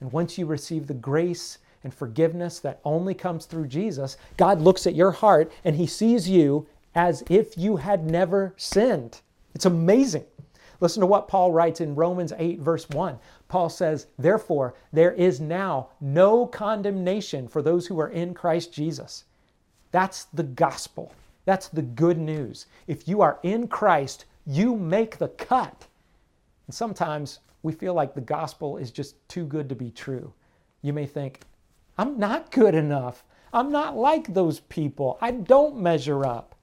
And 0.00 0.10
once 0.10 0.36
you 0.38 0.46
receive 0.46 0.86
the 0.86 0.94
grace 0.94 1.58
and 1.84 1.94
forgiveness 1.94 2.58
that 2.60 2.80
only 2.84 3.14
comes 3.14 3.46
through 3.46 3.68
Jesus, 3.68 4.16
God 4.36 4.60
looks 4.60 4.86
at 4.86 4.94
your 4.94 5.12
heart 5.12 5.52
and 5.64 5.76
he 5.76 5.86
sees 5.86 6.28
you 6.28 6.66
as 6.94 7.22
if 7.30 7.56
you 7.56 7.76
had 7.76 8.04
never 8.04 8.52
sinned. 8.56 9.20
It's 9.54 9.66
amazing. 9.66 10.24
Listen 10.80 11.00
to 11.00 11.06
what 11.06 11.28
Paul 11.28 11.52
writes 11.52 11.80
in 11.80 11.94
Romans 11.94 12.32
8, 12.36 12.58
verse 12.60 12.88
1. 12.88 13.18
Paul 13.48 13.68
says, 13.68 14.06
Therefore, 14.18 14.74
there 14.92 15.12
is 15.12 15.40
now 15.40 15.90
no 16.00 16.46
condemnation 16.46 17.48
for 17.48 17.60
those 17.60 17.86
who 17.86 18.00
are 18.00 18.08
in 18.08 18.32
Christ 18.32 18.72
Jesus. 18.72 19.24
That's 19.90 20.24
the 20.32 20.42
gospel. 20.42 21.12
That's 21.44 21.68
the 21.68 21.82
good 21.82 22.18
news. 22.18 22.66
If 22.86 23.08
you 23.08 23.22
are 23.22 23.40
in 23.42 23.66
Christ, 23.68 24.26
you 24.46 24.76
make 24.76 25.18
the 25.18 25.28
cut. 25.28 25.86
And 26.66 26.74
sometimes 26.74 27.40
we 27.62 27.72
feel 27.72 27.94
like 27.94 28.14
the 28.14 28.20
gospel 28.20 28.76
is 28.76 28.90
just 28.90 29.16
too 29.28 29.44
good 29.44 29.68
to 29.68 29.74
be 29.74 29.90
true. 29.90 30.32
You 30.82 30.92
may 30.92 31.06
think, 31.06 31.40
I'm 31.98 32.18
not 32.18 32.50
good 32.50 32.74
enough. 32.74 33.24
I'm 33.52 33.72
not 33.72 33.96
like 33.96 34.32
those 34.32 34.60
people. 34.60 35.18
I 35.20 35.32
don't 35.32 35.76
measure 35.76 36.24
up. 36.24 36.54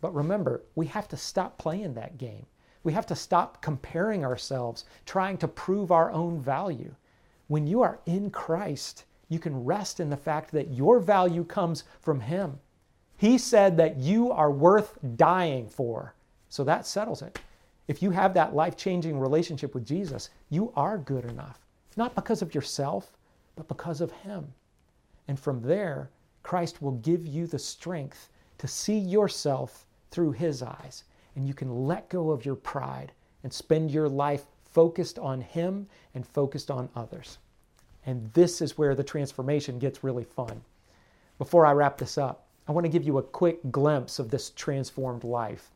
But 0.00 0.14
remember, 0.14 0.62
we 0.74 0.86
have 0.86 1.08
to 1.08 1.16
stop 1.16 1.58
playing 1.58 1.94
that 1.94 2.18
game. 2.18 2.46
We 2.82 2.92
have 2.92 3.06
to 3.06 3.14
stop 3.14 3.62
comparing 3.62 4.24
ourselves, 4.24 4.84
trying 5.06 5.38
to 5.38 5.48
prove 5.48 5.92
our 5.92 6.10
own 6.10 6.40
value. 6.40 6.94
When 7.46 7.66
you 7.66 7.82
are 7.82 8.00
in 8.06 8.30
Christ, 8.30 9.04
you 9.32 9.38
can 9.38 9.64
rest 9.64 9.98
in 9.98 10.10
the 10.10 10.16
fact 10.16 10.52
that 10.52 10.72
your 10.72 11.00
value 11.00 11.42
comes 11.42 11.84
from 12.00 12.20
Him. 12.20 12.58
He 13.16 13.38
said 13.38 13.76
that 13.78 13.96
you 13.96 14.30
are 14.30 14.50
worth 14.50 14.98
dying 15.16 15.68
for. 15.68 16.14
So 16.48 16.64
that 16.64 16.86
settles 16.86 17.22
it. 17.22 17.38
If 17.88 18.02
you 18.02 18.10
have 18.10 18.34
that 18.34 18.54
life 18.54 18.76
changing 18.76 19.18
relationship 19.18 19.74
with 19.74 19.86
Jesus, 19.86 20.28
you 20.50 20.72
are 20.76 20.98
good 20.98 21.24
enough. 21.24 21.60
Not 21.96 22.14
because 22.14 22.42
of 22.42 22.54
yourself, 22.54 23.16
but 23.56 23.68
because 23.68 24.00
of 24.00 24.12
Him. 24.12 24.52
And 25.28 25.38
from 25.40 25.62
there, 25.62 26.10
Christ 26.42 26.82
will 26.82 26.98
give 26.98 27.26
you 27.26 27.46
the 27.46 27.58
strength 27.58 28.28
to 28.58 28.68
see 28.68 28.98
yourself 28.98 29.86
through 30.10 30.32
His 30.32 30.62
eyes. 30.62 31.04
And 31.36 31.48
you 31.48 31.54
can 31.54 31.86
let 31.86 32.10
go 32.10 32.30
of 32.30 32.44
your 32.44 32.56
pride 32.56 33.12
and 33.44 33.52
spend 33.52 33.90
your 33.90 34.08
life 34.08 34.44
focused 34.64 35.18
on 35.18 35.40
Him 35.40 35.86
and 36.14 36.26
focused 36.26 36.70
on 36.70 36.88
others. 36.94 37.38
And 38.06 38.32
this 38.32 38.60
is 38.60 38.76
where 38.76 38.94
the 38.94 39.04
transformation 39.04 39.78
gets 39.78 40.02
really 40.02 40.24
fun. 40.24 40.62
Before 41.38 41.66
I 41.66 41.72
wrap 41.72 41.98
this 41.98 42.18
up, 42.18 42.46
I 42.68 42.72
want 42.72 42.84
to 42.84 42.92
give 42.92 43.04
you 43.04 43.18
a 43.18 43.22
quick 43.22 43.58
glimpse 43.70 44.18
of 44.18 44.30
this 44.30 44.50
transformed 44.50 45.24
life. 45.24 45.70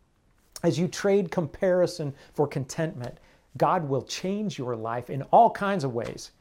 As 0.63 0.79
you 0.79 0.89
trade 0.89 1.31
comparison 1.31 2.15
for 2.33 2.47
contentment, 2.47 3.19
God 3.57 3.89
will 3.89 4.03
change 4.03 4.59
your 4.59 4.77
life 4.77 5.11
in 5.11 5.23
all 5.25 5.51
kinds 5.51 5.85
of 5.85 5.95
ways. 5.95 6.33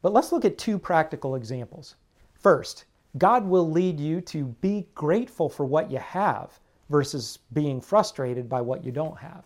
But 0.00 0.12
let's 0.12 0.32
look 0.32 0.44
at 0.44 0.58
two 0.58 0.78
practical 0.78 1.36
examples. 1.36 1.96
First, 2.34 2.84
God 3.18 3.44
will 3.44 3.70
lead 3.70 4.00
you 4.00 4.20
to 4.22 4.46
be 4.60 4.88
grateful 4.94 5.48
for 5.48 5.64
what 5.64 5.90
you 5.90 5.98
have 5.98 6.58
versus 6.88 7.38
being 7.52 7.80
frustrated 7.80 8.48
by 8.48 8.60
what 8.60 8.84
you 8.84 8.90
don't 8.90 9.18
have. 9.18 9.44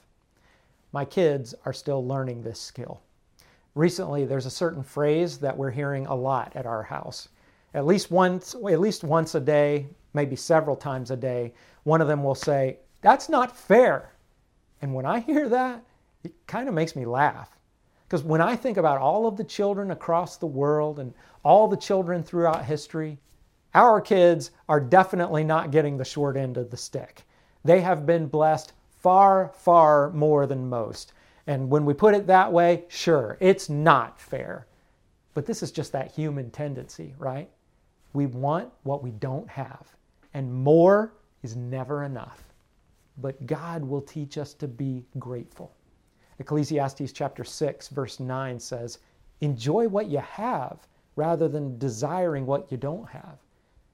My 0.93 1.05
kids 1.05 1.55
are 1.65 1.73
still 1.73 2.07
learning 2.07 2.43
this 2.43 2.61
skill. 2.61 3.03
Recently, 3.77 4.25
there's 4.25 4.47
a 4.47 4.51
certain 4.51 4.83
phrase 4.83 5.37
that 5.37 5.55
we're 5.55 5.71
hearing 5.71 6.07
a 6.07 6.15
lot 6.15 6.51
at 6.57 6.65
our 6.65 6.83
house. 6.83 7.29
At 7.75 7.85
least 7.85 8.11
once, 8.11 8.55
at 8.55 8.81
least 8.81 9.05
once 9.05 9.35
a 9.35 9.41
day, 9.41 9.87
maybe 10.15 10.35
several 10.35 10.77
times 10.77 11.11
a 11.11 11.17
day, 11.17 11.53
one 11.85 12.01
of 12.01 12.09
them 12.09 12.25
will 12.25 12.35
say, 12.35 12.79
That's 13.03 13.29
not 13.29 13.55
fair. 13.55 14.15
And 14.81 14.95
when 14.95 15.05
I 15.05 15.21
hear 15.21 15.47
that, 15.51 15.85
it 16.25 16.33
kind 16.47 16.71
of 16.71 16.75
makes 16.75 16.97
me 16.97 17.05
laugh. 17.05 17.51
Because 18.09 18.23
when 18.23 18.41
I 18.41 18.57
think 18.57 18.79
about 18.79 19.03
all 19.03 19.27
of 19.27 19.37
the 19.37 19.45
children 19.45 19.91
across 19.91 20.39
the 20.39 20.47
world 20.47 20.99
and 20.99 21.13
all 21.45 21.69
the 21.69 21.77
children 21.77 22.23
throughout 22.23 22.65
history, 22.65 23.19
our 23.75 24.01
kids 24.01 24.53
are 24.71 24.81
definitely 24.81 25.45
not 25.45 25.71
getting 25.71 25.99
the 25.99 26.05
short 26.05 26.39
end 26.39 26.57
of 26.57 26.71
the 26.71 26.79
stick. 26.79 27.25
They 27.63 27.83
have 27.83 28.07
been 28.07 28.27
blessed 28.27 28.73
far, 28.89 29.53
far 29.55 30.11
more 30.13 30.47
than 30.47 30.67
most. 30.67 31.13
And 31.47 31.71
when 31.71 31.85
we 31.85 31.95
put 31.95 32.15
it 32.15 32.27
that 32.27 32.53
way, 32.53 32.85
sure, 32.89 33.37
it's 33.41 33.69
not 33.69 34.21
fair. 34.21 34.67
But 35.35 35.47
this 35.47 35.63
is 35.63 35.71
just 35.71 35.93
that 35.93 36.11
human 36.11 36.51
tendency, 36.51 37.15
right? 37.19 37.49
We 38.13 38.27
want 38.27 38.71
what 38.83 39.03
we 39.03 39.11
don't 39.11 39.49
have, 39.49 39.95
and 40.35 40.53
more 40.53 41.13
is 41.43 41.57
never 41.57 42.05
enough. 42.05 42.43
But 43.19 43.47
God 43.47 43.85
will 43.85 44.01
teach 44.01 44.39
us 44.39 44.55
to 44.55 44.67
be 44.67 45.05
grateful. 45.19 45.75
Ecclesiastes 46.39 47.13
chapter 47.13 47.45
6, 47.45 47.89
verse 47.89 48.21
9 48.21 48.59
says, 48.59 48.99
Enjoy 49.41 49.89
what 49.89 50.07
you 50.07 50.19
have 50.19 50.87
rather 51.17 51.49
than 51.49 51.79
desiring 51.79 52.47
what 52.47 52.71
you 52.71 52.77
don't 52.77 53.09
have. 53.09 53.39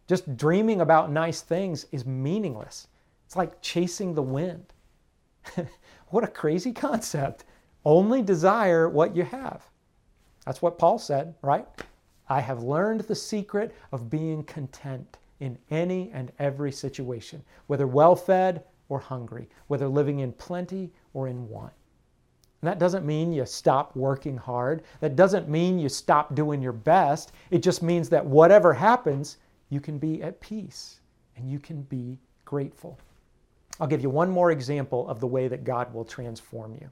Just 0.09 0.37
dreaming 0.37 0.81
about 0.81 1.11
nice 1.11 1.41
things 1.41 1.87
is 1.93 2.05
meaningless. 2.05 2.89
It's 3.27 3.37
like 3.37 3.61
chasing 3.63 4.15
the 4.15 4.23
wind. 4.23 4.73
what 6.13 6.25
a 6.25 6.29
crazy 6.29 6.73
concept. 6.73 7.45
Only 7.85 8.23
desire 8.23 8.89
what 8.89 9.17
you 9.17 9.25
have. 9.25 9.63
That's 10.47 10.63
what 10.63 10.79
Paul 10.79 10.99
said, 10.99 11.35
right? 11.43 11.67
I 12.29 12.41
have 12.41 12.63
learned 12.63 13.03
the 13.03 13.15
secret 13.15 13.75
of 13.93 14.11
being 14.11 14.45
content 14.45 15.19
in 15.41 15.59
any 15.71 16.11
and 16.13 16.31
every 16.39 16.71
situation, 16.71 17.43
whether 17.67 17.87
well 17.87 18.15
fed 18.15 18.65
or 18.89 18.99
hungry, 19.01 19.49
whether 19.67 19.89
living 19.89 20.21
in 20.21 20.33
plenty 20.33 20.93
or 21.15 21.29
in 21.29 21.49
want. 21.49 21.73
And 22.61 22.69
that 22.69 22.79
doesn't 22.79 23.05
mean 23.05 23.33
you 23.33 23.45
stop 23.45 23.97
working 23.97 24.37
hard. 24.37 24.83
That 25.01 25.17
doesn't 25.17 25.49
mean 25.49 25.81
you 25.81 25.89
stop 25.89 26.35
doing 26.35 26.63
your 26.63 26.73
best. 26.73 27.33
It 27.51 27.63
just 27.63 27.83
means 27.83 28.09
that 28.11 28.25
whatever 28.25 28.73
happens, 28.73 29.39
you 29.69 29.81
can 29.81 29.99
be 29.99 30.23
at 30.23 30.41
peace 30.41 31.01
and 31.37 31.51
you 31.51 31.59
can 31.59 31.83
be 31.83 32.21
grateful. 32.45 32.99
I'll 33.81 33.87
give 33.87 34.03
you 34.03 34.11
one 34.11 34.31
more 34.31 34.51
example 34.51 35.09
of 35.09 35.21
the 35.21 35.27
way 35.27 35.49
that 35.49 35.65
God 35.65 35.93
will 35.93 36.05
transform 36.05 36.75
you. 36.75 36.91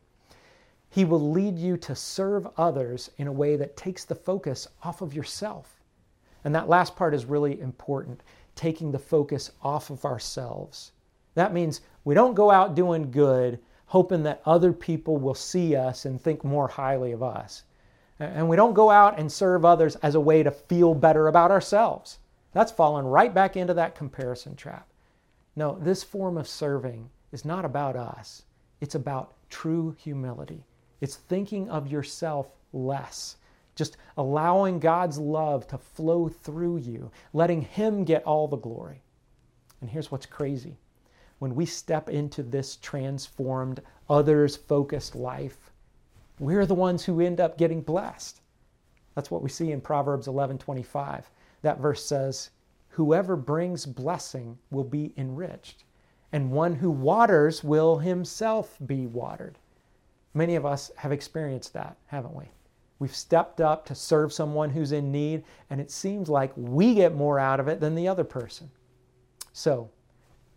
He 0.89 1.05
will 1.05 1.31
lead 1.31 1.59
you 1.59 1.77
to 1.77 1.95
serve 1.95 2.49
others 2.57 3.11
in 3.19 3.29
a 3.29 3.33
way 3.33 3.57
that 3.57 3.77
takes 3.77 4.05
the 4.05 4.15
focus 4.15 4.67
off 4.83 5.03
of 5.03 5.15
yourself. 5.15 5.81
And 6.45 6.55
that 6.55 6.69
last 6.69 6.97
part 6.97 7.15
is 7.15 7.25
really 7.27 7.61
important 7.61 8.23
taking 8.57 8.91
the 8.91 8.99
focus 8.99 9.53
off 9.63 9.91
of 9.91 10.05
ourselves. 10.05 10.93
That 11.35 11.55
means 11.55 11.83
we 12.05 12.15
don't 12.15 12.35
go 12.35 12.51
out 12.51 12.75
doing 12.75 13.11
good 13.11 13.61
hoping 13.91 14.23
that 14.23 14.41
other 14.45 14.73
people 14.73 15.17
will 15.17 15.35
see 15.35 15.75
us 15.75 16.05
and 16.05 16.21
think 16.21 16.45
more 16.45 16.69
highly 16.69 17.11
of 17.11 17.25
us. 17.25 17.65
And 18.21 18.49
we 18.49 18.55
don't 18.55 18.73
go 18.73 18.89
out 18.89 19.19
and 19.19 19.31
serve 19.31 19.65
others 19.65 19.97
as 19.97 20.15
a 20.15 20.21
way 20.21 20.45
to 20.45 20.51
feel 20.53 20.95
better 20.95 21.27
about 21.27 21.51
ourselves. 21.51 22.19
That's 22.53 22.71
fallen 22.71 23.05
right 23.05 23.35
back 23.35 23.57
into 23.57 23.75
that 23.75 23.97
comparison 23.97 24.55
trap. 24.55 24.87
No, 25.57 25.79
this 25.81 26.03
form 26.03 26.37
of 26.37 26.49
serving 26.49 27.11
is 27.33 27.45
not 27.45 27.65
about 27.65 27.97
us, 27.97 28.43
it's 28.81 28.95
about 28.95 29.35
true 29.49 29.95
humility. 29.99 30.65
It's 31.01 31.17
thinking 31.17 31.69
of 31.71 31.91
yourself 31.91 32.49
less, 32.73 33.37
just 33.75 33.97
allowing 34.17 34.79
God's 34.79 35.19
love 35.19 35.67
to 35.69 35.79
flow 35.79 36.29
through 36.29 36.79
you, 36.79 37.11
letting 37.33 37.63
Him 37.63 38.05
get 38.05 38.25
all 38.25 38.49
the 38.49 38.57
glory. 38.57 39.03
And 39.81 39.89
here's 39.91 40.11
what's 40.11 40.27
crazy 40.27 40.77
when 41.39 41.55
we 41.55 41.65
step 41.65 42.11
into 42.11 42.43
this 42.43 42.77
transformed, 42.77 43.81
others 44.11 44.57
focused 44.57 45.15
life, 45.15 45.73
we're 46.39 46.67
the 46.67 46.75
ones 46.75 47.05
who 47.05 47.21
end 47.21 47.41
up 47.41 47.57
getting 47.57 47.81
blessed. 47.81 48.41
That's 49.15 49.31
what 49.31 49.43
we 49.43 49.49
see 49.49 49.73
in 49.73 49.81
Proverbs 49.81 50.27
11:25. 50.27 51.31
That 51.63 51.79
verse 51.79 52.05
says, 52.05 52.51
Whoever 53.01 53.35
brings 53.35 53.87
blessing 53.87 54.59
will 54.71 54.85
be 54.85 55.15
enriched, 55.17 55.85
and 56.33 56.53
one 56.53 56.75
who 56.75 56.91
waters 56.91 57.65
will 57.65 57.97
himself 57.97 58.77
be 58.85 59.07
watered. 59.07 59.57
Many 60.35 60.55
of 60.55 60.67
us 60.67 60.91
have 60.97 61.11
experienced 61.11 61.73
that, 61.73 61.97
haven't 62.09 62.35
we? 62.35 62.51
We've 62.99 63.17
stepped 63.17 63.59
up 63.59 63.87
to 63.87 63.95
serve 63.95 64.35
someone 64.35 64.69
who's 64.69 64.93
in 64.93 65.11
need, 65.11 65.45
and 65.71 65.81
it 65.81 65.91
seems 65.91 66.29
like 66.29 66.53
we 66.57 66.93
get 66.93 67.15
more 67.15 67.39
out 67.39 67.59
of 67.59 67.69
it 67.69 67.81
than 67.81 67.95
the 67.95 68.07
other 68.07 68.23
person. 68.23 68.71
So, 69.55 69.89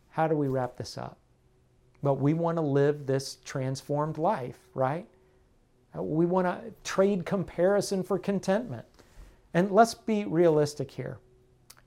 how 0.10 0.27
do 0.27 0.36
we 0.36 0.49
wrap 0.49 0.75
this 0.75 0.97
up? 0.97 1.17
Well, 2.01 2.17
we 2.17 2.34
want 2.34 2.58
to 2.58 2.62
live 2.62 3.06
this 3.06 3.38
transformed 3.45 4.17
life, 4.17 4.60
right? 4.73 5.08
We 5.95 6.25
want 6.25 6.47
to 6.47 6.73
trade 6.84 7.25
comparison 7.25 8.03
for 8.03 8.19
contentment. 8.19 8.86
And 9.53 9.71
let's 9.71 9.93
be 9.93 10.25
realistic 10.25 10.91
here. 10.91 11.19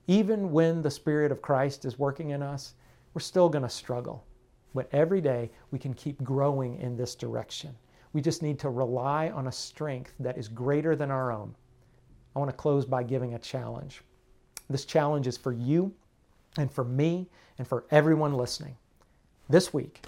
Even 0.07 0.51
when 0.51 0.81
the 0.81 0.89
Spirit 0.89 1.31
of 1.31 1.41
Christ 1.41 1.83
is 1.83 1.99
working 1.99 2.29
in 2.29 2.41
us, 2.41 2.73
we're 3.13 3.21
still 3.21 3.49
going 3.49 3.63
to 3.63 3.69
struggle. 3.69 4.25
But 4.73 4.89
every 4.93 5.21
day 5.21 5.51
we 5.71 5.79
can 5.79 5.93
keep 5.93 6.23
growing 6.23 6.79
in 6.79 6.95
this 6.95 7.15
direction. 7.15 7.75
We 8.13 8.21
just 8.21 8.41
need 8.41 8.57
to 8.59 8.69
rely 8.69 9.29
on 9.29 9.47
a 9.47 9.51
strength 9.51 10.13
that 10.19 10.37
is 10.37 10.47
greater 10.47 10.95
than 10.95 11.11
our 11.11 11.31
own. 11.31 11.53
I 12.35 12.39
want 12.39 12.51
to 12.51 12.55
close 12.55 12.85
by 12.85 13.03
giving 13.03 13.33
a 13.33 13.39
challenge. 13.39 14.01
This 14.69 14.85
challenge 14.85 15.27
is 15.27 15.37
for 15.37 15.51
you 15.51 15.93
and 16.57 16.71
for 16.71 16.83
me 16.83 17.27
and 17.57 17.67
for 17.67 17.85
everyone 17.91 18.33
listening. 18.33 18.77
This 19.49 19.73
week, 19.73 20.05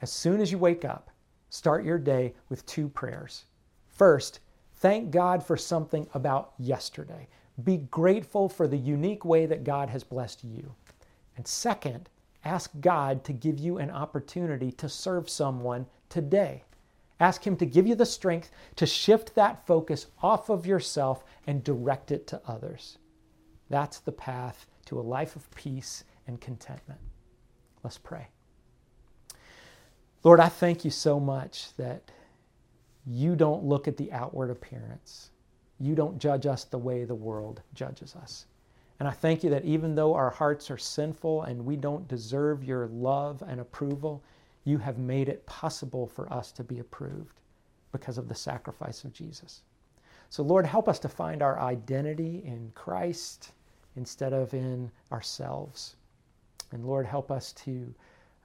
as 0.00 0.12
soon 0.12 0.40
as 0.40 0.50
you 0.50 0.58
wake 0.58 0.84
up, 0.84 1.10
start 1.50 1.84
your 1.84 1.98
day 1.98 2.34
with 2.48 2.64
two 2.66 2.88
prayers. 2.88 3.44
First, 3.88 4.40
thank 4.76 5.10
God 5.10 5.44
for 5.44 5.56
something 5.56 6.06
about 6.14 6.52
yesterday. 6.58 7.28
Be 7.62 7.78
grateful 7.78 8.48
for 8.48 8.66
the 8.66 8.76
unique 8.76 9.24
way 9.24 9.46
that 9.46 9.64
God 9.64 9.90
has 9.90 10.04
blessed 10.04 10.44
you. 10.44 10.74
And 11.36 11.46
second, 11.46 12.08
ask 12.44 12.70
God 12.80 13.24
to 13.24 13.32
give 13.32 13.58
you 13.58 13.78
an 13.78 13.90
opportunity 13.90 14.72
to 14.72 14.88
serve 14.88 15.28
someone 15.28 15.86
today. 16.08 16.64
Ask 17.20 17.46
Him 17.46 17.56
to 17.56 17.66
give 17.66 17.86
you 17.86 17.94
the 17.94 18.06
strength 18.06 18.50
to 18.76 18.86
shift 18.86 19.34
that 19.34 19.66
focus 19.66 20.06
off 20.22 20.48
of 20.48 20.66
yourself 20.66 21.24
and 21.46 21.62
direct 21.62 22.10
it 22.10 22.26
to 22.28 22.40
others. 22.46 22.98
That's 23.68 24.00
the 24.00 24.12
path 24.12 24.66
to 24.86 24.98
a 24.98 25.02
life 25.02 25.36
of 25.36 25.50
peace 25.54 26.04
and 26.26 26.40
contentment. 26.40 27.00
Let's 27.82 27.98
pray. 27.98 28.28
Lord, 30.24 30.40
I 30.40 30.48
thank 30.48 30.84
you 30.84 30.90
so 30.90 31.18
much 31.18 31.74
that 31.76 32.10
you 33.04 33.34
don't 33.34 33.64
look 33.64 33.88
at 33.88 33.96
the 33.96 34.12
outward 34.12 34.50
appearance. 34.50 35.31
You 35.78 35.94
don't 35.94 36.18
judge 36.18 36.46
us 36.46 36.64
the 36.64 36.78
way 36.78 37.04
the 37.04 37.14
world 37.14 37.62
judges 37.74 38.14
us. 38.14 38.46
And 39.00 39.08
I 39.08 39.12
thank 39.12 39.42
you 39.42 39.50
that 39.50 39.64
even 39.64 39.94
though 39.94 40.14
our 40.14 40.30
hearts 40.30 40.70
are 40.70 40.78
sinful 40.78 41.42
and 41.42 41.64
we 41.64 41.76
don't 41.76 42.06
deserve 42.06 42.62
your 42.62 42.86
love 42.86 43.42
and 43.46 43.60
approval, 43.60 44.22
you 44.64 44.78
have 44.78 44.98
made 44.98 45.28
it 45.28 45.44
possible 45.44 46.06
for 46.06 46.32
us 46.32 46.52
to 46.52 46.62
be 46.62 46.78
approved 46.78 47.40
because 47.90 48.16
of 48.16 48.28
the 48.28 48.34
sacrifice 48.34 49.02
of 49.04 49.12
Jesus. 49.12 49.62
So, 50.30 50.42
Lord, 50.42 50.64
help 50.64 50.88
us 50.88 50.98
to 51.00 51.08
find 51.08 51.42
our 51.42 51.58
identity 51.58 52.42
in 52.46 52.70
Christ 52.74 53.52
instead 53.96 54.32
of 54.32 54.54
in 54.54 54.90
ourselves. 55.10 55.96
And 56.70 56.86
Lord, 56.86 57.04
help 57.04 57.30
us 57.30 57.52
to 57.54 57.94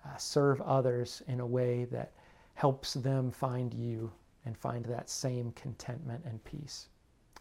uh, 0.06 0.18
serve 0.18 0.60
others 0.62 1.22
in 1.28 1.40
a 1.40 1.46
way 1.46 1.86
that 1.86 2.12
helps 2.56 2.94
them 2.94 3.32
find 3.32 3.74
you 3.74 4.12
and 4.46 4.58
find 4.58 4.84
that 4.86 5.10
same 5.10 5.52
contentment 5.52 6.24
and 6.26 6.44
peace. 6.44 6.90